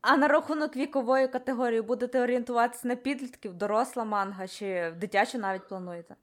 А 0.00 0.16
на 0.16 0.28
рахунок 0.28 0.76
вікової 0.76 1.28
категорії 1.28 1.82
будете 1.82 2.20
орієнтуватися 2.22 2.88
на 2.88 2.96
підлітків, 2.96 3.54
доросла 3.54 4.04
манга 4.04 4.46
чи 4.48 4.92
дитячу 5.00 5.38
навіть 5.38 5.68
плануєте? 5.68 6.14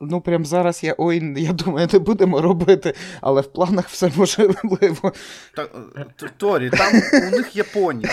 Ну, 0.00 0.20
прям 0.20 0.44
зараз 0.44 0.84
я 0.84 0.94
ой, 0.98 1.42
я 1.42 1.52
думаю, 1.52 1.88
не 1.92 1.98
будемо 1.98 2.40
робити, 2.40 2.94
але 3.20 3.40
в 3.40 3.52
планах 3.52 3.88
все 3.88 4.10
можливо. 4.16 5.12
Так, 5.56 5.70
е, 5.96 6.28
Торі, 6.36 6.70
там 6.70 6.92
у 7.28 7.36
них 7.36 7.56
є 7.56 7.64
поні. 7.64 8.06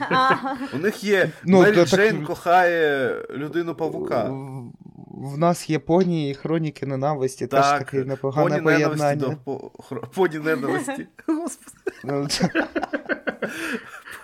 У 0.74 0.78
них 0.78 1.04
є 1.04 1.30
Ну, 1.44 1.60
Мері 1.62 1.84
Джейн 1.84 2.24
кохає 2.24 3.14
людину 3.30 3.74
павука. 3.74 4.30
В, 5.20 5.38
нас 5.38 5.70
є 5.70 5.78
поні 5.78 6.30
і 6.30 6.34
хроніки 6.34 6.86
ненависті, 6.86 7.46
теж 7.46 7.64
Так, 7.64 7.78
таке 7.78 8.04
непогане 8.04 8.48
поні 8.50 8.60
ненависті 8.60 8.98
поєднання. 9.04 9.16
до 9.16 9.36
по- 9.44 9.70
хро- 9.78 10.08
поні 10.14 10.38
ненависті. 10.38 11.06
Господи, 11.26 11.90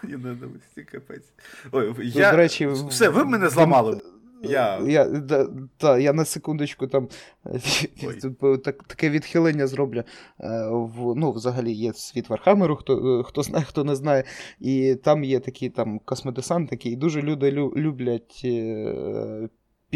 поні 0.01 0.17
ненависті, 0.17 0.83
капець. 0.93 1.33
Ой, 1.73 2.13
до 2.15 2.31
речі, 2.37 2.67
Все, 2.67 3.09
ви 3.09 3.25
мене 3.25 3.49
зламали. 3.49 4.01
Я- 4.43 4.81
я, 4.87 5.05
да, 5.05 5.49
та, 5.77 5.99
я 5.99 6.13
на 6.13 6.25
секундочку 6.25 6.87
там 6.87 7.09
так, 8.65 8.83
таке 8.85 9.11
відхилення 9.11 9.67
зроблю. 9.67 9.99
Е, 10.41 10.69
В, 10.71 11.15
ну, 11.17 11.33
взагалі 11.33 11.73
є 11.73 11.93
світ 11.93 12.29
Вархамеру, 12.29 12.77
хто, 12.77 13.21
е, 13.21 13.23
хто 13.23 13.43
знає, 13.43 13.65
хто 13.69 13.85
не 13.85 13.95
знає. 13.97 14.25
І 14.61 14.95
там 14.95 15.25
є 15.25 15.41
такі 15.41 15.71
там 15.71 15.99
космодесантники, 16.05 16.89
і 16.91 16.97
дуже 16.97 17.23
люди 17.23 17.51
лю- 17.51 17.77
люблять 17.77 18.41
е, 18.45 19.49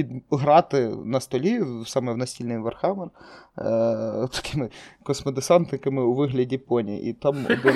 підграти 0.04 0.88
на 1.04 1.20
столі, 1.20 1.62
саме 1.86 2.12
в 2.12 2.16
настільний 2.16 2.58
Warhammer, 2.58 3.08
е, 3.08 3.62
такими 4.32 4.68
космодесантниками 5.02 6.02
у 6.02 6.14
вигляді 6.14 6.58
поні. 6.58 7.02
І 7.02 7.12
там 7.12 7.36
один. 7.44 7.74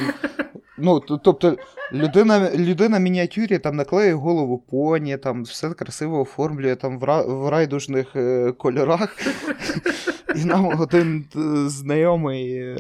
Ну, 0.78 1.00
тобто, 1.00 1.56
людина, 1.92 2.50
людина 2.54 2.98
мініатюрі 2.98 3.58
там 3.58 3.76
наклеює 3.76 4.14
голову 4.14 4.58
поні, 4.58 5.16
там 5.16 5.42
все 5.42 5.70
красиво 5.70 6.20
оформлює 6.20 6.76
там 6.76 6.98
в, 6.98 7.04
ра, 7.04 7.22
в 7.22 7.48
райдужних 7.48 8.16
е, 8.16 8.52
кольорах. 8.52 9.16
І 10.36 10.44
нам 10.44 10.80
один 10.80 11.24
знайомий 11.66 12.56
е, 12.56 12.76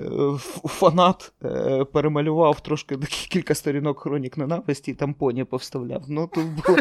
фанат 0.64 1.32
е, 1.44 1.84
перемалював 1.84 2.60
трошки 2.60 2.96
кілька 3.30 3.54
сторінок 3.54 4.00
хронік 4.00 4.36
ненависті, 4.36 4.90
і 4.90 4.94
там 4.94 5.14
поні 5.14 5.44
повставляв. 5.44 6.02
Ну, 6.08 6.26
тут 6.26 6.46
було. 6.66 6.78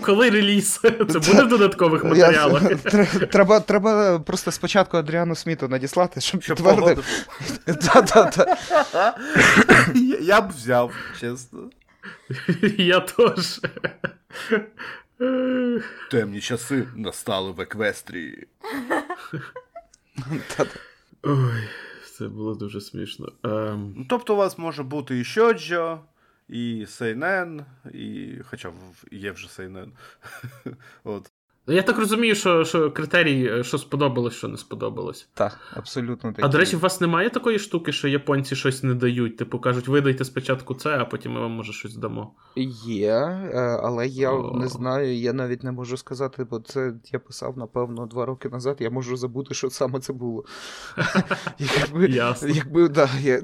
Коли 0.00 0.30
реліз? 0.30 0.80
Це 0.82 0.90
буде 1.18 1.42
в 1.44 1.48
додаткових 1.48 2.04
матеріалах. 2.04 2.62
Треба, 3.30 3.60
треба 3.60 4.18
просто 4.18 4.52
спочатку 4.52 4.96
Адріану 4.96 5.34
Сміту 5.34 5.68
надіслати, 5.68 6.20
щоб 6.20 6.40
підтвердив. 6.40 7.04
Я- 9.94 10.18
Я 10.20 10.40
б 10.40 10.50
взяв, 10.50 10.92
чесно. 11.20 11.70
Я 12.78 13.00
теж. 13.00 13.60
Темні 16.10 16.40
часи 16.40 16.86
настали 16.96 17.50
в 17.52 17.60
Еквестрії. 17.60 18.46
Ой, 21.22 21.68
це 22.18 22.28
було 22.28 22.54
дуже 22.54 22.80
смішно. 22.80 23.28
Ем, 23.44 23.94
Ну, 23.96 24.06
тобто 24.08 24.34
у 24.34 24.36
вас 24.36 24.58
може 24.58 24.82
бути 24.82 25.18
і 25.20 25.24
Шоджо, 25.24 25.98
і 26.52 26.86
Сейнен, 26.86 27.64
і. 27.92 28.34
Хоча 28.44 28.72
є 29.10 29.30
вже 29.32 29.48
Сейнен. 29.48 29.92
От. 31.04 31.31
Ну, 31.66 31.74
Я 31.74 31.82
так 31.82 31.98
розумію, 31.98 32.34
що, 32.34 32.64
що 32.64 32.90
критерій, 32.90 33.46
е, 33.46 33.64
що 33.64 33.78
сподобалось, 33.78 34.34
що 34.34 34.48
не 34.48 34.56
сподобалось. 34.56 35.28
Так, 35.34 35.58
абсолютно 35.74 36.32
так. 36.32 36.44
А 36.44 36.48
до 36.48 36.58
речі, 36.58 36.76
у 36.76 36.78
вас 36.78 37.00
немає 37.00 37.30
такої 37.30 37.58
штуки, 37.58 37.92
що 37.92 38.08
японці 38.08 38.56
щось 38.56 38.82
не 38.82 38.94
дають. 38.94 39.36
Типу 39.36 39.58
кажуть, 39.58 39.88
видайте 39.88 40.24
спочатку 40.24 40.74
це, 40.74 40.98
а 40.98 41.04
потім 41.04 41.32
ми 41.32 41.40
вам 41.40 41.50
може 41.50 41.72
щось 41.72 41.96
дамо. 41.96 42.34
Є, 42.86 43.10
е, 43.10 43.80
але 43.82 44.06
я 44.06 44.32
О. 44.32 44.58
не 44.58 44.68
знаю, 44.68 45.16
я 45.16 45.32
навіть 45.32 45.62
не 45.62 45.72
можу 45.72 45.96
сказати, 45.96 46.44
бо 46.44 46.60
це 46.60 46.94
я 47.12 47.18
писав, 47.18 47.58
напевно, 47.58 48.06
два 48.06 48.26
роки 48.26 48.48
назад, 48.48 48.76
я 48.80 48.90
можу 48.90 49.16
забути, 49.16 49.54
що 49.54 49.70
саме 49.70 50.00
це 50.00 50.12
було. 50.12 50.44
Якби, 51.58 52.08
якби 52.48 52.88
да, 52.88 53.08
я, 53.22 53.42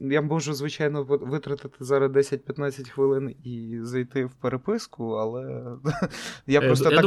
я 0.00 0.22
можу, 0.22 0.54
звичайно, 0.54 1.04
ви- 1.04 1.16
витратити 1.16 1.76
зараз 1.80 2.10
10-15 2.10 2.90
хвилин 2.90 3.34
і 3.44 3.78
зайти 3.82 4.24
в 4.24 4.34
переписку, 4.34 5.10
але 5.12 5.64
я 6.46 6.60
Е, 6.60 6.66
просто 6.66 6.90
так. 6.90 7.04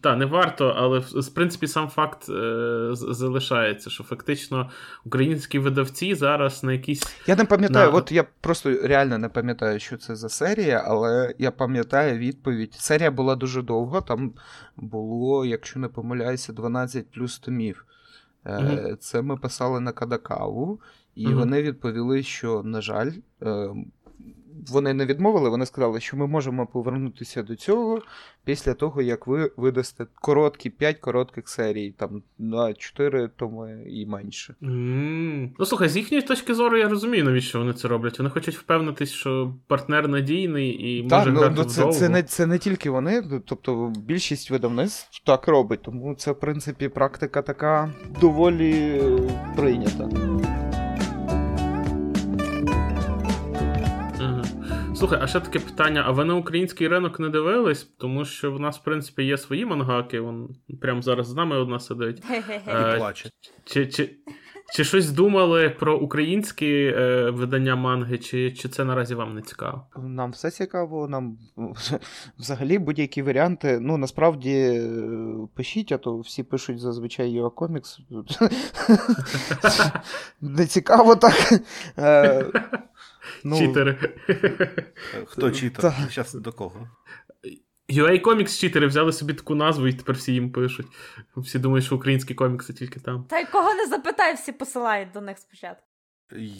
Та, 0.00 0.16
не 0.16 0.26
варто, 0.26 0.68
але 0.76 0.98
в, 0.98 1.02
в 1.20 1.28
принципі 1.34 1.66
сам 1.66 1.88
факт 1.88 2.28
е, 2.28 2.88
залишається, 2.92 3.90
що 3.90 4.04
фактично 4.04 4.70
українські 5.04 5.58
видавці 5.58 6.14
зараз 6.14 6.64
на 6.64 6.72
якісь. 6.72 7.02
Я 7.26 7.36
не 7.36 7.44
пам'ятаю, 7.44 7.90
На- 7.92 7.98
от 7.98 8.12
я 8.12 8.24
просто 8.40 8.70
реально 8.82 9.18
не 9.18 9.28
пам'ятаю, 9.28 9.80
що 9.80 9.96
це 9.96 10.16
за 10.16 10.28
серія, 10.28 10.82
але 10.86 11.34
я 11.38 11.50
пам'ятаю 11.50 12.18
відповідь. 12.18 12.74
Серія 12.74 13.10
була 13.10 13.36
дуже 13.36 13.62
довга, 13.62 14.00
там 14.00 14.32
було, 14.76 15.44
якщо 15.44 15.78
не 15.80 15.88
помиляюся, 15.88 16.52
12 16.52 17.10
плюс 17.10 17.38
томів. 17.38 17.84
Е. 18.46 18.96
Це 19.00 19.22
ми 19.22 19.36
писали 19.36 19.80
на 19.80 19.92
Кадакаву, 19.92 20.80
і 21.14 21.26
Мгм. 21.26 21.38
вони 21.38 21.62
відповіли, 21.62 22.22
що, 22.22 22.62
на 22.62 22.80
жаль, 22.80 23.10
е, 23.42 23.68
вони 24.68 24.94
не 24.94 25.06
відмовили, 25.06 25.48
вони 25.50 25.66
сказали, 25.66 26.00
що 26.00 26.16
ми 26.16 26.26
можемо 26.26 26.66
повернутися 26.66 27.42
до 27.42 27.56
цього 27.56 28.02
після 28.44 28.74
того, 28.74 29.02
як 29.02 29.26
ви 29.26 29.50
видасте 29.56 30.06
короткі, 30.14 30.70
5 30.70 30.98
коротких 30.98 31.48
серій, 31.48 31.94
там 31.96 32.22
на 32.38 32.74
4 32.74 33.28
томи 33.36 33.84
і 33.88 34.06
менше. 34.06 34.54
м 34.62 35.50
Ну 35.58 35.66
слухай, 35.66 35.88
з 35.88 35.96
їхньої 35.96 36.22
точки 36.22 36.54
зору 36.54 36.76
я 36.78 36.88
розумію, 36.88 37.24
навіщо 37.24 37.58
вони 37.58 37.72
це 37.72 37.88
роблять. 37.88 38.18
Вони 38.18 38.30
хочуть 38.30 38.54
впевнитись, 38.56 39.10
що 39.12 39.54
партнер 39.66 40.08
надійний 40.08 40.96
і 40.98 41.02
може 41.02 41.10
Так, 41.24 41.34
ну, 41.34 41.40
грати 41.40 41.54
ну 41.56 41.64
це, 41.64 41.80
вдовго. 41.80 41.98
це, 41.98 42.08
не, 42.08 42.22
це 42.22 42.46
не 42.46 42.58
тільки 42.58 42.90
вони, 42.90 43.22
тобто 43.46 43.92
більшість 44.06 44.50
видавництв 44.50 45.22
так 45.26 45.48
робить, 45.48 45.82
тому 45.82 46.14
це, 46.14 46.32
в 46.32 46.40
принципі, 46.40 46.88
практика 46.88 47.42
така 47.42 47.92
доволі 48.20 49.02
прийнята. 49.56 50.08
Слухай, 54.96 55.18
а 55.22 55.26
ще 55.26 55.40
таке 55.40 55.58
питання: 55.58 56.02
а 56.06 56.10
ви 56.10 56.24
на 56.24 56.34
український 56.34 56.88
ринок 56.88 57.20
не 57.20 57.28
дивились? 57.28 57.84
Тому 57.84 58.24
що 58.24 58.52
в 58.52 58.60
нас, 58.60 58.78
в 58.78 58.82
принципі, 58.84 59.22
є 59.24 59.38
свої 59.38 59.66
мангаки, 59.66 60.20
вон 60.20 60.48
прямо 60.80 61.02
зараз 61.02 61.26
з 61.26 61.34
нами 61.34 61.56
одна 61.58 61.80
сидить. 61.80 62.22
Е, 62.30 62.94
І 62.94 62.98
плаче. 62.98 63.30
Чи, 63.64 63.86
чи, 63.86 64.16
чи 64.74 64.84
щось 64.84 65.10
думали 65.10 65.70
про 65.70 65.98
українські 65.98 66.94
е, 66.96 67.30
видання 67.30 67.76
манги, 67.76 68.18
чи, 68.18 68.52
чи 68.52 68.68
це 68.68 68.84
наразі 68.84 69.14
вам 69.14 69.34
не 69.34 69.42
цікаво? 69.42 69.86
Нам 69.96 70.30
все 70.30 70.50
цікаво, 70.50 71.08
нам 71.08 71.38
взагалі 72.38 72.78
будь-які 72.78 73.22
варіанти. 73.22 73.78
Ну, 73.80 73.96
насправді, 73.96 74.52
е, 74.52 74.90
пишіть, 75.54 75.92
а 75.92 75.98
то 75.98 76.18
всі 76.18 76.42
пишуть 76.42 76.80
зазвичай 76.80 77.30
Йо 77.30 77.50
комікс. 77.50 78.00
Не 80.40 80.66
цікаво 80.66 81.16
так. 81.16 81.34
Ну, 83.44 83.58
Читери. 83.58 83.96
Хто 85.26 85.50
та. 85.50 85.90
Зараз 86.10 86.34
до 86.34 86.52
кого? 86.52 86.88
UA 87.88 88.22
Comics 88.24 88.58
читери 88.60 88.86
взяли 88.86 89.12
собі 89.12 89.34
таку 89.34 89.54
назву 89.54 89.86
і 89.86 89.92
тепер 89.92 90.16
всі 90.16 90.32
їм 90.32 90.52
пишуть. 90.52 90.86
Всі 91.36 91.58
думають, 91.58 91.84
що 91.84 91.96
українські 91.96 92.34
комікси 92.34 92.72
тільки 92.72 93.00
там. 93.00 93.24
Та 93.24 93.38
й 93.38 93.46
кого 93.46 93.74
не 93.74 93.86
запитай, 93.86 94.34
всі 94.34 94.52
посилають 94.52 95.12
до 95.12 95.20
них 95.20 95.38
спочатку. 95.38 95.82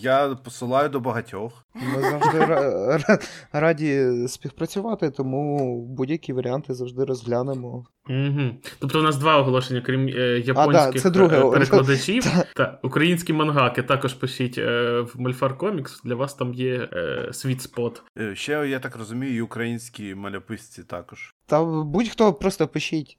Я 0.00 0.28
посилаю 0.28 0.88
до 0.88 1.00
багатьох. 1.00 1.66
Ми 1.74 2.00
завжди 2.02 2.38
ра- 2.38 2.98
ра- 2.98 3.28
раді 3.52 4.12
співпрацювати, 4.28 5.10
тому 5.10 5.80
будь-які 5.86 6.32
варіанти 6.32 6.74
завжди 6.74 7.04
розглянемо. 7.04 7.86
Угу. 8.08 8.50
Тобто 8.78 8.98
у 8.98 9.02
нас 9.02 9.16
два 9.16 9.36
оголошення, 9.38 9.80
крім 9.80 10.08
е, 10.08 10.38
японських 10.38 10.92
да, 10.94 10.98
це 11.00 11.10
друге. 11.10 11.38
е, 11.38 11.50
перекладачів. 11.50 12.24
та, 12.54 12.78
українські 12.82 13.32
мангаки 13.32 13.82
також 13.82 14.14
пишіть 14.14 14.58
е, 14.58 15.00
в 15.00 15.20
Мольфар 15.20 15.58
Комікс. 15.58 16.02
Для 16.02 16.14
вас 16.14 16.34
там 16.34 16.54
є 16.54 16.88
е, 16.92 17.28
світ 17.32 17.62
спот. 17.62 18.02
Е, 18.18 18.34
Ще, 18.34 18.52
я 18.52 18.78
так 18.78 18.96
розумію, 18.96 19.36
і 19.36 19.40
українські 19.40 20.14
малописці 20.14 20.82
також. 20.82 21.34
Та 21.46 21.64
будь-хто 21.64 22.32
просто 22.32 22.68
пишіть. 22.68 23.18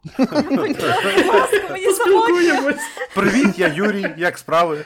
Привіт, 3.15 3.59
я 3.59 3.67
Юрій, 3.67 4.05
як 4.17 4.37
справи? 4.37 4.77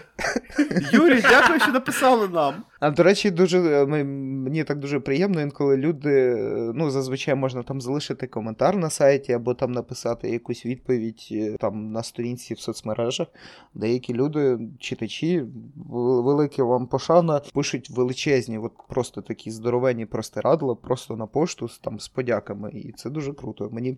Юрій, 0.91 1.21
дякую, 1.21 1.59
що 1.59 1.71
написали 1.71 2.27
нам. 2.27 2.53
А 2.81 2.91
до 2.91 3.03
речі, 3.03 3.31
дуже 3.31 3.85
мені 3.85 4.63
так 4.63 4.79
дуже 4.79 4.99
приємно, 4.99 5.41
інколи 5.41 5.77
люди, 5.77 6.35
ну 6.75 6.89
зазвичай 6.89 7.35
можна 7.35 7.63
там 7.63 7.81
залишити 7.81 8.27
коментар 8.27 8.77
на 8.77 8.89
сайті 8.89 9.33
або 9.33 9.53
там 9.53 9.71
написати 9.71 10.29
якусь 10.29 10.65
відповідь 10.65 11.27
е, 11.31 11.57
там 11.59 11.91
на 11.91 12.03
сторінці 12.03 12.53
в 12.53 12.59
соцмережах. 12.59 13.27
Деякі 13.73 14.13
люди, 14.13 14.59
читачі, 14.79 15.45
велике 15.89 16.63
вам 16.63 16.87
пошана, 16.87 17.41
пишуть 17.53 17.89
величезні, 17.89 18.57
от 18.57 18.71
просто 18.89 19.21
такі 19.21 19.51
здоровенні 19.51 20.05
простирадла, 20.05 20.75
просто 20.75 21.15
на 21.15 21.25
пошту 21.25 21.69
там 21.81 21.99
з 21.99 22.07
подяками. 22.07 22.71
І 22.71 22.91
це 22.91 23.09
дуже 23.09 23.33
круто. 23.33 23.69
Мені 23.71 23.97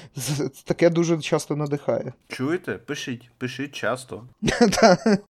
таке 0.64 0.90
дуже 0.90 1.20
часто 1.20 1.56
надихає. 1.56 2.12
Чуєте? 2.28 2.72
Пишіть, 2.72 3.30
пишіть 3.38 3.72
часто. 3.72 4.24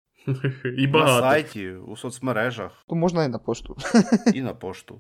І 0.78 0.88
На 0.88 1.20
сайті, 1.20 1.70
у 1.70 1.98
соцмережах 1.98 2.72
то 2.88 2.96
можна 2.96 3.24
і 3.24 3.28
на 3.28 3.40
пошту. 3.40 3.78
і 4.34 4.42
на 4.42 4.54
пошту. 4.54 5.00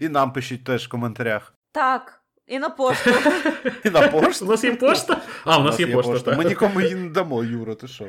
І 0.00 0.08
нам 0.08 0.32
пишіть 0.32 0.64
теж 0.64 0.86
в 0.86 0.88
коментарях. 0.88 1.54
Так, 1.72 2.22
і 2.46 2.58
на 2.58 2.70
пошту. 2.70 3.10
І 3.84 3.90
на 3.90 4.08
пошту. 4.08 4.46
У 4.46 4.48
нас 4.48 4.64
є 4.64 4.76
пошта? 4.76 5.20
А, 5.44 5.58
у 5.58 5.64
нас 5.64 5.80
є 5.80 5.86
пошта. 5.86 6.18
так. 6.18 6.38
Ми 6.38 6.44
нікому 6.44 6.80
її 6.80 6.94
не 6.94 7.10
дамо, 7.10 7.44
Юра, 7.44 7.74
ти 7.74 7.88
що? 7.88 8.06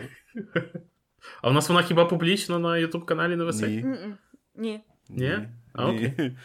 А 1.42 1.50
у 1.50 1.54
нас 1.54 1.70
вона 1.70 1.82
хіба 1.84 2.06
публічна 2.06 2.60
на 2.60 2.78
Ютуб 2.78 3.06
каналі 3.06 3.36
не 3.36 3.44
висить? 3.44 3.86
Ні. 3.86 4.10
Ні. 4.56 4.84
Ні? 5.10 5.40
А, 5.74 5.88
окей. 5.88 6.38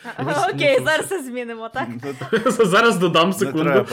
Окей, 0.55 0.81
зараз 0.85 1.09
це 1.09 1.23
змінимо, 1.23 1.69
так? 1.69 1.89
Зараз 2.67 2.99
додам 2.99 3.29
Не 3.29 3.35
секунду. 3.35 3.87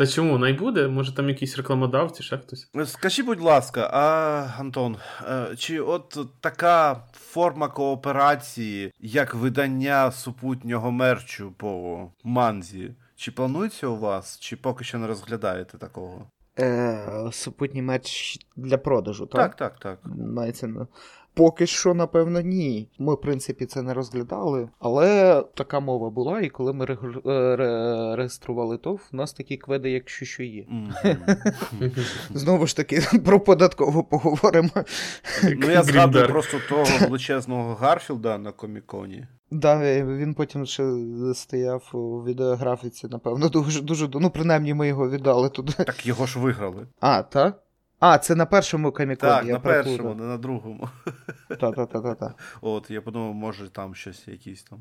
Та 0.00 0.06
чому? 0.06 0.38
Най 0.38 0.52
буде? 0.52 0.88
Може 0.88 1.14
там 1.14 1.28
якісь 1.28 1.56
рекламодавці, 1.56 2.22
ще 2.22 2.38
хтось? 2.38 2.70
Скажи, 2.86 3.22
будь 3.22 3.40
ласка, 3.40 3.90
а, 3.92 4.60
Антон, 4.60 4.96
е, 5.28 5.56
чи 5.56 5.80
от 5.80 6.18
така 6.40 7.04
форма 7.12 7.68
кооперації, 7.68 8.92
як 9.00 9.34
видання 9.34 10.12
супутнього 10.12 10.90
мерчу 10.90 11.52
по 11.56 12.06
манзі, 12.24 12.94
чи 13.16 13.32
планується 13.32 13.86
у 13.86 13.96
вас, 13.96 14.38
чи 14.38 14.56
поки 14.56 14.84
що 14.84 14.98
не 14.98 15.06
розглядаєте 15.06 15.78
такого? 15.78 16.26
Е, 16.58 17.28
супутній 17.32 17.82
меч 17.82 18.38
для 18.56 18.78
продажу, 18.78 19.26
Так, 19.26 19.56
так, 19.56 19.78
так. 19.78 19.98
Мається 20.16 20.66
на. 20.66 20.86
Поки 21.34 21.66
що, 21.66 21.94
напевно, 21.94 22.40
ні. 22.40 22.88
Ми, 22.98 23.14
в 23.14 23.20
принципі, 23.20 23.66
це 23.66 23.82
не 23.82 23.94
розглядали. 23.94 24.68
Але 24.78 25.42
така 25.54 25.80
мова 25.80 26.10
була, 26.10 26.40
і 26.40 26.48
коли 26.48 26.72
ми 26.72 26.84
регу- 26.84 27.30
е, 27.30 27.56
ре- 27.56 28.16
реєстрували 28.16 28.78
ТОВ, 28.78 29.00
у 29.12 29.16
нас 29.16 29.32
такі 29.32 29.56
кведи, 29.56 29.90
якщо 29.90 30.24
що 30.26 30.42
є. 30.42 30.66
Знову 32.34 32.66
ж 32.66 32.76
таки, 32.76 33.00
про 33.24 33.40
податкову 33.40 34.04
поговоримо. 34.04 34.68
Ну, 35.44 35.70
я 35.70 35.82
згадую 35.82 36.28
просто 36.28 36.58
того 36.68 36.84
величезного 37.00 37.74
Гарфілда 37.74 38.38
на 38.38 38.52
коміконі. 38.52 39.26
Да, 39.50 40.02
він 40.04 40.34
потім 40.34 40.66
ще 40.66 40.84
стояв 41.34 41.90
у 41.92 42.24
відеографіці, 42.24 43.08
напевно, 43.08 43.48
дуже 43.48 43.80
дуже. 43.82 44.08
Ну, 44.14 44.30
принаймні, 44.30 44.74
ми 44.74 44.88
його 44.88 45.10
віддали 45.10 45.48
туди. 45.48 45.72
Так 45.72 46.06
його 46.06 46.26
ж 46.26 46.38
виграли. 46.38 46.86
А, 47.00 47.22
так? 47.22 47.62
А, 48.00 48.18
це 48.18 48.34
на 48.34 48.46
першому 48.46 48.92
каміконі. 48.92 49.30
Так, 49.32 49.44
я 49.46 49.52
на 49.52 49.60
першому, 49.60 50.14
не 50.14 50.24
на 50.24 50.38
другому. 50.38 50.88
Та-та-та-та-та. 51.48 52.34
От, 52.60 52.90
я 52.90 53.00
подумав, 53.00 53.34
може 53.34 53.68
там 53.68 53.94
щось 53.94 54.28
якісь 54.28 54.62
там 54.62 54.78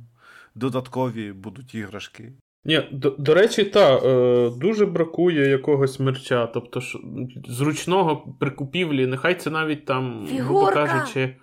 додаткові 0.55 1.31
будуть 1.31 1.75
іграшки. 1.75 2.33
Ні, 2.65 2.89
до, 2.91 3.09
до 3.09 3.33
речі, 3.33 3.63
та, 3.63 3.97
е, 3.97 4.49
дуже 4.49 4.85
бракує 4.85 5.49
якогось 5.49 5.99
мерча. 5.99 6.47
Тобто 6.47 6.79
ж, 6.79 6.99
зручного 7.47 8.35
прикупівлі, 8.39 9.07
нехай 9.07 9.35
це 9.35 9.49
навіть 9.49 9.85
там, 9.85 10.27
грубо 10.31 10.65
кажучи. 10.65 11.35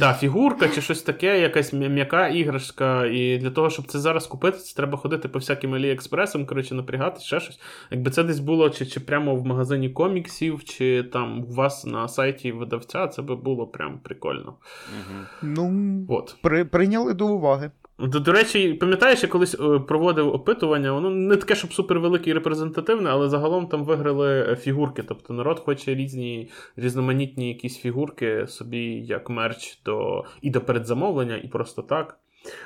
Та, 0.00 0.14
фігурка 0.14 0.68
чи 0.68 0.80
щось 0.80 1.02
таке, 1.02 1.40
якась 1.40 1.72
м'яка 1.72 2.28
іграшка. 2.28 3.06
І 3.06 3.38
для 3.38 3.50
того, 3.50 3.70
щоб 3.70 3.86
це 3.86 3.98
зараз 3.98 4.26
купити, 4.26 4.58
це 4.58 4.76
треба 4.76 4.98
ходити 4.98 5.28
по 5.28 5.38
всяким 5.38 5.74
Аліекспресам, 5.74 6.46
коротше, 6.46 6.74
напрягати, 6.74 7.20
ще 7.20 7.40
щось. 7.40 7.60
Якби 7.90 8.10
це 8.10 8.24
десь 8.24 8.38
було 8.38 8.70
чи, 8.70 8.86
чи 8.86 9.00
прямо 9.00 9.36
в 9.36 9.46
магазині 9.46 9.90
коміксів, 9.90 10.64
чи 10.64 11.02
там 11.02 11.40
у 11.40 11.54
вас 11.54 11.86
на 11.86 12.08
сайті 12.08 12.52
видавця, 12.52 13.08
це 13.08 13.22
би 13.22 13.36
було 13.36 13.66
прям 13.66 13.98
прикольно. 13.98 14.54
Угу. 15.00 15.18
Ну, 15.42 16.06
От. 16.08 16.36
при, 16.42 16.64
прийняли 16.64 17.14
до 17.14 17.26
уваги. 17.26 17.70
До, 18.02 18.20
до 18.20 18.32
речі, 18.32 18.74
пам'ятаєш, 18.74 19.22
я 19.22 19.28
колись 19.28 19.54
е, 19.54 19.78
проводив 19.78 20.28
опитування, 20.28 20.92
воно 20.92 21.10
не 21.10 21.36
таке, 21.36 21.54
щоб 21.54 21.72
супервелике 21.72 22.30
і 22.30 22.32
репрезентативне, 22.32 23.10
але 23.10 23.28
загалом 23.28 23.66
там 23.66 23.84
виграли 23.84 24.40
е, 24.40 24.56
фігурки. 24.56 25.02
Тобто 25.02 25.34
народ 25.34 25.58
хоче 25.60 25.94
різні 25.94 26.50
різноманітні 26.76 27.48
якісь 27.48 27.78
фігурки 27.78 28.46
собі 28.46 28.84
як 28.84 29.30
мерч 29.30 29.82
до 29.84 30.24
і 30.42 30.50
до 30.50 30.60
передзамовлення, 30.60 31.36
і 31.36 31.48
просто 31.48 31.82
так. 31.82 32.18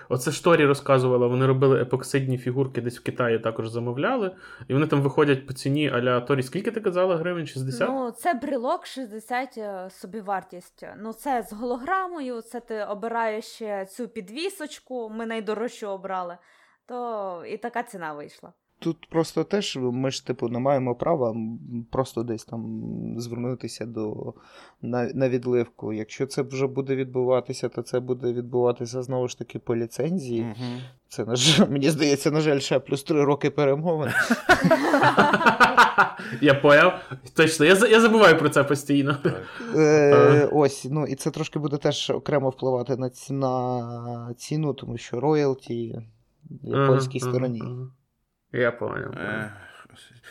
Оце 0.08 0.30
ж 0.30 0.44
Торі 0.44 0.66
розказувала, 0.66 1.26
вони 1.26 1.46
робили 1.46 1.82
епоксидні 1.82 2.38
фігурки, 2.38 2.80
десь 2.80 2.98
в 2.98 3.02
Китаї 3.02 3.38
також 3.38 3.68
замовляли, 3.68 4.36
і 4.68 4.74
вони 4.74 4.86
там 4.86 5.02
виходять 5.02 5.46
по 5.46 5.52
ціні 5.52 5.90
аля 5.90 6.20
Торі, 6.20 6.42
скільки 6.42 6.70
ти 6.70 6.80
казала 6.80 7.16
гривень? 7.16 7.46
60? 7.46 7.88
Ну, 7.88 8.10
це 8.10 8.34
брілок 8.34 8.86
60 8.86 9.58
е, 9.58 9.88
собівартість. 9.90 10.84
Ну, 10.98 11.12
це 11.12 11.42
з 11.42 11.52
голограмою, 11.52 12.40
це 12.40 12.60
ти 12.60 12.84
обираєш 12.84 13.62
цю 13.88 14.08
підвісочку, 14.08 15.08
ми 15.08 15.26
найдорожчу 15.26 15.88
обрали. 15.88 16.38
То 16.86 17.44
і 17.48 17.56
така 17.56 17.82
ціна 17.82 18.12
вийшла. 18.12 18.52
Тут 18.78 19.08
просто 19.10 19.44
теж 19.44 19.78
ми 19.82 20.10
ж 20.10 20.26
типу 20.26 20.48
не 20.48 20.58
маємо 20.58 20.94
права 20.94 21.36
просто 21.90 22.22
десь 22.22 22.44
там 22.44 22.82
звернутися 23.18 23.86
до 23.86 24.34
на, 24.82 25.04
на 25.14 25.28
відливку. 25.28 25.92
Якщо 25.92 26.26
це 26.26 26.42
вже 26.42 26.66
буде 26.66 26.96
відбуватися, 26.96 27.68
то 27.68 27.82
це 27.82 28.00
буде 28.00 28.32
відбуватися 28.32 29.02
знову 29.02 29.28
ж 29.28 29.38
таки 29.38 29.58
по 29.58 29.76
ліцензії. 29.76 30.42
Угу. 30.42 30.80
Це 31.08 31.24
на 31.24 31.36
жаль, 31.36 31.66
мені 31.70 31.90
здається, 31.90 32.30
на 32.30 32.40
жаль, 32.40 32.58
ще 32.58 32.78
плюс 32.78 33.02
три 33.02 33.24
роки 33.24 33.50
перемовин. 33.50 34.10
Я 36.40 36.54
поняв. 36.54 36.92
Точно, 37.34 37.66
я, 37.66 37.74
я 37.74 38.00
забуваю 38.00 38.38
про 38.38 38.48
це 38.48 38.64
постійно. 38.64 39.16
Е, 39.76 40.48
ось, 40.52 40.86
ну 40.90 41.06
і 41.06 41.14
це 41.14 41.30
трошки 41.30 41.58
буде 41.58 41.76
теж 41.76 42.10
окремо 42.10 42.50
впливати 42.50 42.96
на, 42.96 43.10
ці, 43.10 43.32
на 43.32 44.34
ціну, 44.36 44.74
тому 44.74 44.98
що 44.98 45.20
роялті 45.20 46.02
японській 46.62 47.18
Ага, 47.22 47.30
стороні. 47.30 47.62
Я. 48.56 48.70
Е, 49.16 49.52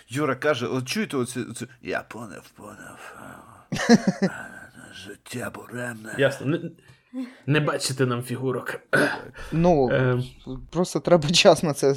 Юра 0.07 0.35
каже: 0.35 0.65
от 0.67 0.87
чуєте 0.87 1.17
оце, 1.17 1.39
оце... 1.51 1.65
Я 1.81 2.01
поняв, 2.01 2.49
поняв. 2.55 3.15
Життя 4.93 5.49
буремне. 5.55 6.15
Ясно. 6.17 6.47
Не, 6.47 6.59
не 7.45 7.59
бачите 7.59 8.05
нам 8.05 8.23
фігурок. 8.23 8.79
Ну, 9.51 9.89
Е, 9.91 10.23
просто 10.71 10.99
треба 10.99 11.29
час 11.29 11.63
на 11.63 11.73
це. 11.73 11.95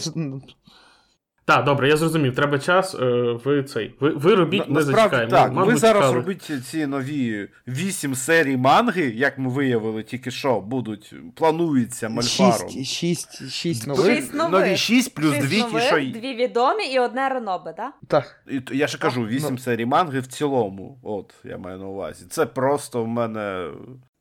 Так, 1.48 1.64
добре, 1.64 1.88
я 1.88 1.96
зрозумів. 1.96 2.34
Треба 2.34 2.58
час. 2.58 2.94
е, 2.94 3.38
Ви 3.44 3.62
цей. 3.62 3.94
Ви, 4.00 4.11
ви 4.11 4.34
робіть, 4.34 4.61
На- 4.61 4.66
ми 4.66 4.74
Насправді 4.74 4.96
зачекаємо. 5.00 5.30
так, 5.30 5.52
Мангу 5.52 5.70
ви 5.70 5.76
зараз 5.76 6.02
чекали. 6.02 6.16
робіть 6.16 6.50
ці 6.66 6.87
нові 6.87 7.48
вісім 7.68 8.14
серій 8.14 8.56
манги, 8.56 9.02
як 9.16 9.38
ми 9.38 9.50
виявили 9.50 10.02
тільки 10.02 10.30
що, 10.30 10.61
будуть, 10.61 11.14
планується 11.34 12.08
мальфаром. 12.08 12.68
Шість, 12.70 12.84
шість, 12.87 13.50
шість 13.50 13.87
Нові- 13.87 13.98
нових. 13.98 14.16
Шість 14.16 14.34
нових. 14.34 14.52
Нові 14.66 14.76
шість 14.76 15.14
плюс 15.14 15.34
Шість 15.34 15.46
дві 15.48 15.62
ті, 15.62 15.80
що 15.80 15.96
дві 16.20 16.34
відомі 16.34 16.87
і 16.94 16.98
одне 16.98 17.28
ранобе, 17.28 17.72
так? 17.72 17.94
Так. 18.08 18.44
І 18.50 18.76
Я 18.76 18.87
ще 18.87 18.98
кажу, 18.98 19.26
вісім 19.26 19.50
ну. 19.52 19.58
серій 19.58 19.87
манги 19.87 20.20
в 20.20 20.26
цілому. 20.26 20.98
От, 21.02 21.34
я 21.44 21.58
маю 21.58 21.78
на 21.78 21.87
увазі. 21.87 22.24
Це 22.30 22.46
просто 22.46 23.04
в 23.04 23.08
мене 23.08 23.70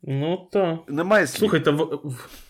Ну 0.03 0.47
так. 0.51 0.77
немає 0.87 1.27
слів. 1.27 1.39
Слухайте, 1.39 1.71
в... 1.71 1.99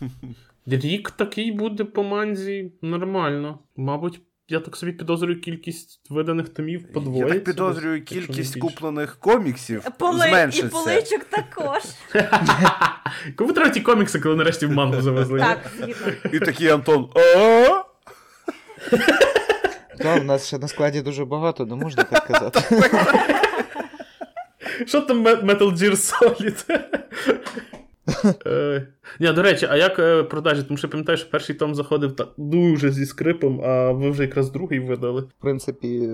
рік 0.67 1.11
такий 1.11 1.51
буде 1.51 1.83
по 1.83 2.03
манзі 2.03 2.71
нормально. 2.81 3.59
Мабуть, 3.75 4.21
я 4.49 4.59
так 4.59 4.75
собі 4.75 4.91
підозрюю 4.91 5.41
кількість 5.41 6.01
виданих 6.09 6.49
томів 6.49 6.93
подвоїться. 6.93 7.27
Я 7.27 7.33
так 7.33 7.43
підозрюю, 7.43 8.03
кількість 8.03 8.59
куплених 8.59 9.15
коміксів 9.19 9.83
Поли... 9.99 10.25
І 10.25 10.29
зменшиться. 10.29 10.69
поличок 10.69 11.23
також. 11.23 11.81
Кому 13.35 13.53
треба 13.53 13.69
ті 13.69 13.81
комікси, 13.81 14.19
коли 14.19 14.35
нарешті 14.35 14.65
в 14.65 14.71
мангу 14.71 15.01
завезли? 15.01 15.39
так, 15.39 15.59
згідно. 15.77 16.13
І 16.33 16.39
такий 16.39 16.67
Антон. 16.67 17.09
Так, 19.97 20.21
у 20.21 20.23
нас 20.23 20.47
ще 20.47 20.57
на 20.57 20.67
складі 20.67 21.01
дуже 21.01 21.25
багато, 21.25 21.65
не 21.65 21.75
можна 21.75 22.03
так 22.03 22.27
казати. 22.27 22.59
Що 24.85 25.01
там 25.01 25.27
Metal 25.27 25.77
Gear 25.77 25.91
Solid? 25.91 26.79
Е, 28.45 28.87
Ні, 29.19 29.33
до 29.33 29.41
речі, 29.41 29.67
а 29.69 29.75
як 29.77 29.99
е, 29.99 30.23
продажі? 30.23 30.63
Тому 30.63 30.77
що 30.77 30.89
пам'ятаю, 30.89 31.17
що 31.17 31.29
перший 31.29 31.55
том 31.55 31.75
заходив 31.75 32.15
так 32.15 32.29
дуже 32.37 32.91
зі 32.91 33.05
скрипом, 33.05 33.61
а 33.61 33.91
ви 33.91 34.09
вже 34.09 34.23
якраз 34.23 34.51
другий 34.51 34.79
видали. 34.79 35.21
В 35.21 35.33
принципі, 35.41 36.09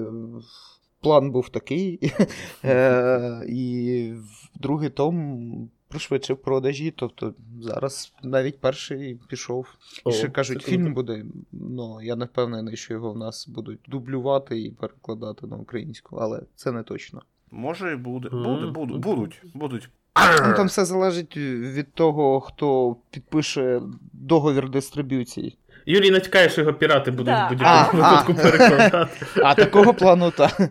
план 1.01 1.31
був 1.31 1.49
такий. 1.49 1.99
Е, 2.65 3.45
І 3.47 4.13
другий 4.55 4.89
том 4.89 5.69
пришвидшив 5.87 6.37
продажі. 6.37 6.93
Тобто 6.95 7.33
зараз 7.61 8.13
навіть 8.23 8.59
перший 8.59 9.19
пішов. 9.27 9.67
І 10.05 10.11
ще 10.11 10.29
кажуть, 10.29 10.57
круто. 10.57 10.71
фільм 10.71 10.93
буде. 10.93 11.25
Ну, 11.51 12.01
я 12.01 12.15
не 12.15 12.25
впевнений, 12.25 12.77
що 12.77 12.93
його 12.93 13.13
в 13.13 13.17
нас 13.17 13.47
будуть 13.47 13.79
дублювати 13.87 14.61
і 14.61 14.71
перекладати 14.71 15.47
на 15.47 15.55
українську, 15.55 16.15
але 16.15 16.41
це 16.55 16.71
не 16.71 16.83
точно. 16.83 17.21
Може 17.51 17.93
і 17.93 17.95
буде. 17.95 18.29
Буде, 18.29 18.67
буде, 18.67 18.93
будуть, 18.97 19.41
будуть. 19.53 19.89
Ну, 20.15 20.53
там 20.55 20.67
все 20.67 20.85
залежить 20.85 21.37
від 21.37 21.93
того, 21.93 22.39
хто 22.41 22.95
підпише 23.11 23.81
договір 24.13 24.69
дистриб'юції. 24.69 25.57
Юрій 25.85 26.11
натякає, 26.11 26.49
що 26.49 26.61
його 26.61 26.73
пірати 26.73 27.11
будуть 27.11 27.25
Да. 27.25 27.47
в 27.47 27.49
будь-якому 27.49 28.03
випадку 28.03 28.33
а. 28.37 28.41
перекладати. 28.41 29.25
А 29.43 29.55
такого 29.55 29.93
плану 29.93 30.31
так. 30.31 30.61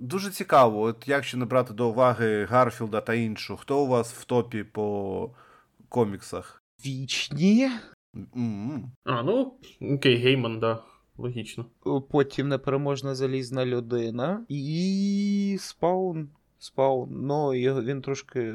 Дуже 0.00 0.30
цікаво, 0.30 0.80
от 0.80 1.04
якщо 1.06 1.38
не 1.38 1.44
брати 1.44 1.74
до 1.74 1.88
уваги 1.88 2.44
Гарфілда 2.50 3.00
та 3.00 3.14
іншу, 3.14 3.56
хто 3.56 3.80
у 3.84 3.86
вас 3.86 4.12
в 4.12 4.24
топі 4.24 4.64
по 4.64 5.30
коміксах? 5.88 6.62
Вічні. 6.86 7.70
М-м. 8.36 8.92
А, 9.04 9.22
ну, 9.22 9.54
окей, 9.80 10.16
Гейман, 10.16 10.60
да. 10.60 10.78
Логічно. 11.18 11.66
Потім 12.10 12.48
непереможна 12.48 13.14
залізна 13.14 13.66
людина. 13.66 14.44
І 14.48 15.56
спаун. 15.60 16.28
Спаун. 16.62 17.08
Ну, 17.12 17.54
його, 17.54 17.82
він 17.82 18.02
трошки 18.02 18.40
е, 18.40 18.54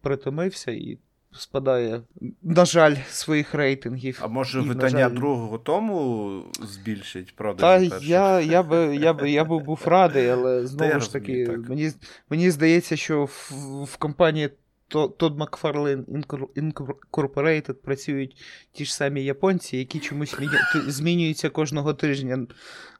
притомився 0.00 0.70
і 0.70 0.98
спадає, 1.32 2.02
на 2.42 2.64
жаль, 2.64 2.96
своїх 3.08 3.54
рейтингів. 3.54 4.20
А 4.22 4.26
може 4.26 4.58
І, 4.58 4.62
видання 4.62 5.08
жаль, 5.08 5.14
другого 5.14 5.58
тому 5.58 6.42
збільшить 6.62 7.26
Та 7.26 7.32
продажі? 7.36 7.90
перших? 7.90 8.08
я, 8.08 8.40
я, 8.40 8.62
би, 8.62 8.96
я, 8.96 9.12
би, 9.12 9.30
я 9.30 9.44
би 9.44 9.58
був 9.58 9.82
радий, 9.84 10.28
але 10.28 10.66
знову 10.66 11.00
ж 11.00 11.12
таки, 11.12 11.32
розумію, 11.32 11.46
так. 11.46 11.68
мені, 11.68 11.92
мені 12.30 12.50
здається, 12.50 12.96
що 12.96 13.24
в, 13.24 13.52
в 13.84 13.96
компанії 13.96 14.50
Тод 14.88 15.34
Макфарлейн 15.38 16.24
Incorporated 16.54 17.82
працюють 17.82 18.36
ті 18.72 18.84
ж 18.84 18.94
самі 18.94 19.24
японці, 19.24 19.76
які 19.76 20.00
чомусь 20.00 20.34
змінюються 20.86 21.50
кожного 21.50 21.94
тижня. 21.94 22.46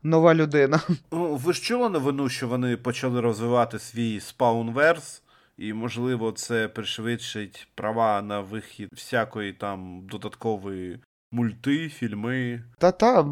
Нова 0.03 0.34
людина. 0.34 0.80
Ну, 1.12 1.34
ви 1.34 1.53
ж 1.53 1.62
чули 1.62 1.89
новину, 1.89 2.28
що 2.28 2.49
вони 2.49 2.76
почали 2.76 3.20
розвивати 3.20 3.78
свій 3.78 4.20
спаунверс, 4.20 5.22
і, 5.59 5.72
можливо, 5.72 6.32
це 6.32 6.68
пришвидшить 6.68 7.68
права 7.74 8.22
на 8.22 8.41
вихід 8.41 8.89
всякої 8.93 9.53
там 9.53 10.07
додаткової 10.11 11.01
мульти, 11.31 11.89
фільми. 11.89 12.62
Та-та, 12.79 13.26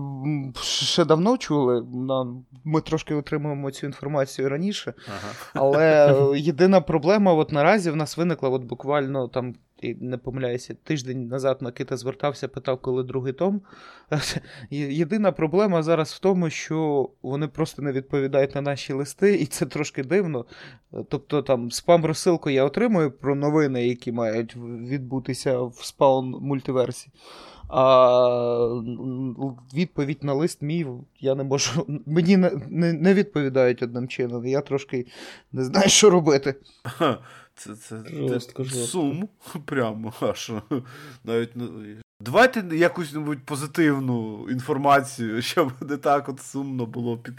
ще 0.62 1.04
давно 1.04 1.38
чули. 1.38 1.86
Ми 2.64 2.80
трошки 2.80 3.14
отримуємо 3.14 3.70
цю 3.70 3.86
інформацію 3.86 4.48
раніше. 4.48 4.94
Ага. 5.06 5.32
Але 5.54 6.14
е, 6.14 6.38
єдина 6.38 6.80
проблема, 6.80 7.32
от 7.32 7.52
наразі 7.52 7.90
в 7.90 7.96
нас 7.96 8.16
виникла, 8.16 8.48
от 8.48 8.64
буквально 8.64 9.28
там, 9.28 9.54
не 9.82 10.18
помиляюся, 10.18 10.74
тиждень 10.74 11.28
назад 11.28 11.62
Микита 11.62 11.96
звертався, 11.96 12.48
питав, 12.48 12.80
коли 12.80 13.02
другий 13.02 13.32
том. 13.32 13.60
Єдина 14.70 15.32
проблема 15.32 15.82
зараз 15.82 16.12
в 16.12 16.18
тому, 16.18 16.50
що 16.50 17.10
вони 17.22 17.48
просто 17.48 17.82
не 17.82 17.92
відповідають 17.92 18.54
на 18.54 18.60
наші 18.60 18.92
листи, 18.92 19.34
і 19.34 19.46
це 19.46 19.66
трошки 19.66 20.04
дивно. 20.04 20.44
Тобто 21.08 21.42
там 21.42 21.70
спам-розсилку 21.70 22.50
я 22.50 22.64
отримую 22.64 23.10
про 23.10 23.34
новини, 23.34 23.86
які 23.86 24.12
мають 24.12 24.56
відбутися 24.90 25.60
в 25.60 25.74
спаун 25.82 26.30
мультиверсі. 26.40 27.10
А 27.68 28.82
відповідь 29.74 30.24
на 30.24 30.34
лист 30.34 30.62
мій 30.62 30.86
я 31.20 31.34
не 31.34 31.44
можу. 31.44 31.86
Мені 32.06 32.36
не, 32.36 32.92
не 32.92 33.14
відповідають 33.14 33.82
одним 33.82 34.08
чином. 34.08 34.46
Я 34.46 34.60
трошки 34.60 35.06
не 35.52 35.64
знаю, 35.64 35.88
що 35.88 36.10
робити. 36.10 36.54
Це, 37.56 37.74
це, 37.76 37.96
Жорстко, 38.12 38.64
це 38.64 38.68
жорстко. 38.70 38.86
сум 38.86 39.28
прямо 39.64 40.12
аж. 40.20 40.52
Навіть 41.24 41.56
не- 41.56 41.96
Давайте 42.20 42.76
якусь 42.76 43.12
небудь 43.12 43.44
позитивну 43.44 44.46
інформацію, 44.50 45.42
щоб 45.52 45.72
не 45.80 45.96
так 45.96 46.28
от 46.28 46.40
сумно 46.40 46.86
було 46.86 47.18
під. 47.18 47.34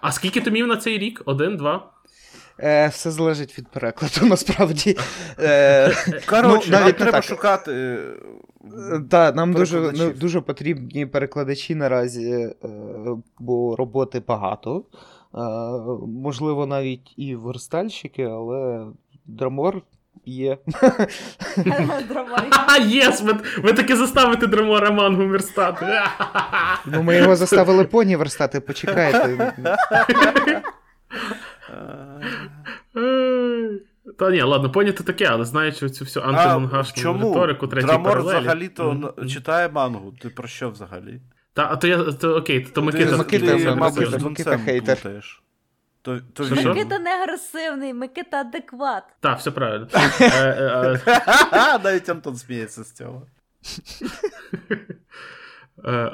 А 0.00 0.12
скільки 0.12 0.40
томів 0.40 0.66
на 0.66 0.76
цей 0.76 0.98
рік? 0.98 1.22
Один, 1.24 1.56
два? 1.56 1.92
Е, 2.62 2.88
все 2.88 3.10
залежить 3.10 3.58
від 3.58 3.68
перекладу, 3.68 4.26
насправді. 4.26 4.96
Е, 5.38 5.94
Коротше, 6.26 6.70
Ну, 6.72 6.78
нам 6.80 6.92
треба 6.92 7.12
так. 7.12 7.24
шукати. 7.24 7.72
е, 7.72 9.00
та, 9.10 9.32
нам 9.32 9.52
дуже, 9.52 9.92
ну, 9.94 10.10
дуже 10.10 10.40
потрібні 10.40 11.06
перекладачі 11.06 11.74
наразі, 11.74 12.30
е, 12.32 12.54
бо 13.38 13.76
роботи 13.76 14.22
багато. 14.28 14.84
Е, 15.34 15.38
можливо, 16.06 16.66
навіть 16.66 17.14
і 17.16 17.34
верстальщики, 17.34 18.22
але 18.24 18.86
драмор 19.26 19.82
є. 20.26 20.58
Єс! 22.86 23.22
Ви, 23.62 23.72
таки 23.72 23.96
заставите 23.96 24.46
драмора 24.46 24.90
мангу 24.90 25.26
верстати. 25.26 25.86
Ну, 26.86 27.02
ми 27.02 27.16
його 27.16 27.36
заставили 27.36 27.84
поні 27.84 28.16
верстати, 28.16 28.60
почекайте. 28.60 29.54
Та 34.18 34.30
ні, 34.30 34.42
ладно, 34.42 34.70
поняти 34.72 35.04
таке, 35.04 35.24
але 35.24 35.44
знаючи 35.44 35.90
цю 35.90 36.04
всю 36.04 36.26
антимангашну 36.26 37.12
риторику, 37.12 37.66
третій 37.66 37.86
Драмор 37.86 38.20
взагалі-то 38.20 39.14
читає 39.28 39.68
мангу. 39.68 40.12
Ти 40.20 40.28
про 40.28 40.48
що 40.48 40.70
взагалі? 40.70 41.20
Та, 41.60 41.68
а 41.70 41.76
то 41.76 41.86
я, 41.86 42.12
то 42.12 42.36
окей, 42.36 42.60
то 42.60 42.82
Микита. 42.82 43.16
Микита, 43.16 43.46
ти, 43.46 43.52
Микита, 43.52 43.74
мабуть, 43.74 44.10
Микита, 44.10 44.28
Микита 44.28 44.58
хейтер. 44.58 45.22
То, 46.02 46.20
то 46.32 46.44
Що, 46.44 46.54
він. 46.54 46.60
що? 46.60 46.98
Не 46.98 47.10
агресивний, 47.22 47.94
Микита 47.94 48.40
адекват. 48.40 49.04
Так, 49.20 49.38
все 49.38 49.50
правильно. 49.50 49.88
Е, 50.20 50.26
е, 50.26 51.00
е, 51.06 51.78
Навіть 51.84 52.08
Антон 52.08 52.36
сміється 52.36 52.84
з 52.84 52.92
цього. 52.92 53.26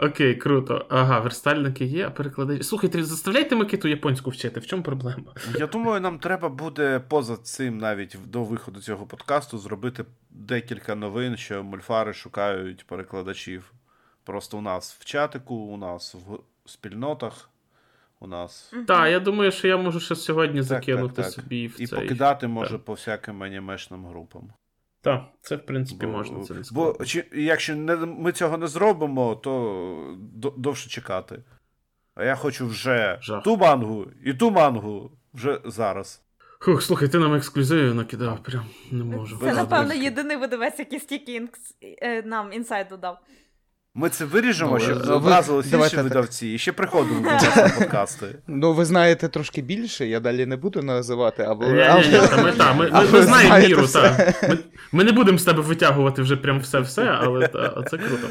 Окей, 0.03 0.35
круто. 0.35 0.87
Ага, 0.89 1.21
верстальники 1.21 1.85
є, 1.85 2.07
а 2.07 2.11
перекладачі. 2.11 2.63
Слухайте, 2.63 3.05
заставляйте 3.05 3.57
Микиту 3.57 3.89
японську 3.89 4.31
вчити. 4.31 4.61
В 4.61 4.67
чому 4.67 4.83
проблема? 4.83 5.33
Я 5.59 5.67
думаю, 5.67 6.01
нам 6.01 6.19
треба 6.19 6.49
буде 6.49 7.01
поза 7.09 7.37
цим, 7.37 7.79
навіть 7.79 8.17
до 8.27 8.43
виходу 8.43 8.81
цього 8.81 9.07
подкасту, 9.07 9.59
зробити 9.59 10.05
декілька 10.31 10.95
новин, 10.95 11.37
що 11.37 11.65
мульфари 11.65 12.15
шукають 12.15 12.87
перекладачів. 12.87 13.73
Просто 14.27 14.59
у 14.59 14.61
нас 14.61 14.97
в 15.01 15.05
чатику, 15.05 15.55
у 15.55 15.77
нас 15.77 16.15
в 16.15 16.39
спільнотах, 16.71 17.51
у 18.21 18.27
нас. 18.27 18.73
Так, 18.87 19.11
я 19.11 19.21
думаю, 19.21 19.53
що 19.53 19.69
я 19.69 19.77
можу 19.77 20.01
ще 20.01 20.17
сьогодні 20.17 20.59
Так, 20.59 20.65
закинути 20.65 21.15
так, 21.15 21.25
так. 21.25 21.35
собі 21.35 21.67
в 21.69 21.81
І 21.81 21.87
цей. 21.87 21.99
покидати 22.01 22.47
може 22.47 22.79
по 22.79 22.93
всяким 22.93 23.43
анімешним 23.43 24.07
групам. 24.07 24.43
Так, 25.01 25.25
це 25.41 25.57
в 25.57 25.67
принципі 25.67 26.07
Бо- 26.07 26.13
можна. 26.13 26.45
Це 26.45 26.55
не 26.55 26.63
Бо 26.73 26.97
чи, 27.05 27.25
якщо 27.33 27.77
не, 27.77 27.97
ми 27.97 28.33
цього 28.33 28.59
не 28.59 28.67
зробимо, 28.67 29.35
то 29.35 30.17
довше 30.57 30.89
чекати. 30.91 31.43
А 32.15 32.25
я 32.25 32.37
хочу 32.37 32.67
вже 32.67 33.19
Жах. 33.23 33.43
ту 33.43 33.57
мангу 33.57 34.07
і 34.25 34.35
ту 34.35 34.51
мангу 34.51 35.11
вже 35.35 35.61
зараз. 35.65 36.23
Хух, 36.61 36.83
слухай, 36.83 37.09
ти 37.09 37.19
нам 37.19 37.35
ексклюзивів 37.35 37.95
накидав, 37.95 38.43
прям 38.43 38.65
не 38.91 39.05
можу. 39.05 39.39
Це, 39.39 39.55
напевно, 39.55 39.95
єдиний 39.95 40.37
видавець, 40.37 40.79
який 40.79 41.01
стільки 41.01 41.41
інкс- 41.41 41.75
е, 42.03 42.23
нам 42.23 42.53
інсайду 42.53 42.97
дав. 42.97 43.19
Ми 43.99 44.09
це 44.09 44.25
виріжемо, 44.25 44.71
Ну, 44.73 44.81
щоб 44.81 44.99
ви- 45.23 45.31
інші 45.57 45.71
давайте 45.71 45.97
так. 45.97 46.05
видавці, 46.05 46.49
і 46.49 46.59
ще 46.59 46.73
приходимо 46.73 47.21
до 47.21 47.31
нас 47.31 47.57
на 47.57 47.69
подкасти. 47.69 48.27
Ну, 48.47 48.73
ви 48.73 48.85
знаєте 48.85 49.29
трошки 49.29 49.63
більше, 49.63 50.07
я 50.07 50.21
далі 50.21 50.47
не 50.47 50.57
буду 50.57 50.83
називати, 50.83 51.43
або. 51.43 51.65
Ні, 51.65 51.73
ні, 51.73 52.09
ні, 52.09 52.29
та 52.29 52.43
ми, 52.43 52.53
та, 52.53 52.73
ми, 52.75 52.89
А 52.93 53.01
ми, 53.01 53.07
ми 53.13 53.23
знаємо 53.27 53.59
міру, 53.69 53.87
так. 53.87 54.43
Ми, 54.49 54.59
ми 54.93 55.05
не 55.05 55.13
будемо 55.13 55.39
з 55.39 55.45
тебе 55.45 55.63
витягувати 55.63 56.23
вже 56.23 56.37
прям 56.37 56.61
все-все, 56.61 57.03
але 57.05 57.49
та, 57.49 57.83
це 57.91 57.99
круто. 57.99 58.29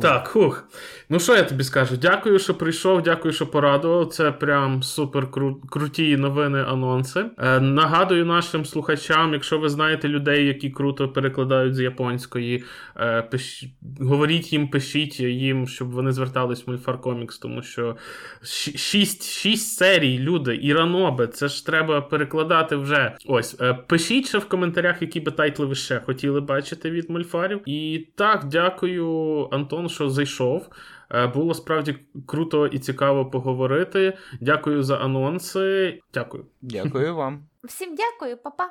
Так, 0.00 0.28
хух. 0.28 0.64
Ну 1.08 1.20
що 1.20 1.36
я 1.36 1.42
тобі 1.42 1.64
скажу? 1.64 1.96
Дякую, 1.96 2.38
що 2.38 2.54
прийшов, 2.54 3.02
дякую, 3.02 3.34
що 3.34 3.46
порадував. 3.46 4.06
Це 4.06 4.32
прям 4.32 4.82
супер 4.82 5.26
кру- 5.26 5.68
круті 5.70 6.16
новини, 6.16 6.64
анонси. 6.68 7.24
Е, 7.38 7.60
нагадую 7.60 8.26
нашим 8.26 8.64
слухачам, 8.64 9.32
якщо 9.32 9.58
ви 9.58 9.68
знаєте 9.68 10.08
людей, 10.08 10.46
які 10.46 10.70
круто 10.70 11.08
перекладають 11.08 11.74
з 11.74 11.80
японської, 11.80 12.64
е, 12.96 13.22
пиш... 13.22 13.64
говоріть 14.00 14.52
їм, 14.52 14.68
пишіть 14.68 15.20
їм, 15.20 15.66
щоб 15.66 15.90
вони 15.90 16.12
звертались 16.12 16.66
в 16.66 16.70
Мульфар 16.70 17.00
Комікс, 17.00 17.38
тому 17.38 17.62
що 17.62 17.96
шість, 18.42 19.30
шість 19.30 19.76
серій, 19.76 20.18
люди, 20.18 20.58
і 20.62 20.72
ранобе, 20.72 21.26
це 21.26 21.48
ж 21.48 21.66
треба 21.66 22.00
перекладати 22.00 22.76
вже. 22.76 23.16
Ось, 23.26 23.56
е, 23.60 23.74
пишіть 23.74 24.28
ще 24.28 24.38
в 24.38 24.48
коментарях, 24.48 25.02
які 25.02 25.20
би 25.20 25.32
тайтли 25.32 25.66
ви 25.66 25.74
ще 25.74 26.00
хотіли 26.00 26.40
бачити 26.40 26.90
від 26.90 27.10
мульфарів. 27.10 27.60
І 27.66 28.08
так, 28.16 28.44
дякую, 28.44 29.48
Антон, 29.52 29.81
Антон, 29.82 29.88
що 29.94 30.10
зайшов. 30.10 30.68
Е, 31.10 31.26
було 31.26 31.54
справді 31.54 31.96
круто 32.26 32.66
і 32.66 32.78
цікаво 32.78 33.26
поговорити. 33.26 34.18
Дякую 34.40 34.82
за 34.82 34.96
анонси. 34.96 36.00
Дякую. 36.14 36.46
Дякую 36.62 37.16
вам. 37.16 37.46
Всім 37.64 37.96
дякую, 37.96 38.36
папа. 38.36 38.68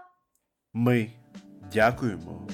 Ми 0.73 1.11
дякуємо. 1.73 2.47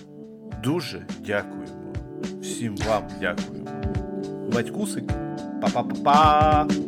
Дуже 0.63 1.07
дякуємо. 1.19 1.93
Всім 2.41 2.75
вам 2.75 3.03
дякуємо. 3.21 3.69
Батькусик. 4.53 5.03
Па-па-па-па. 5.61 6.86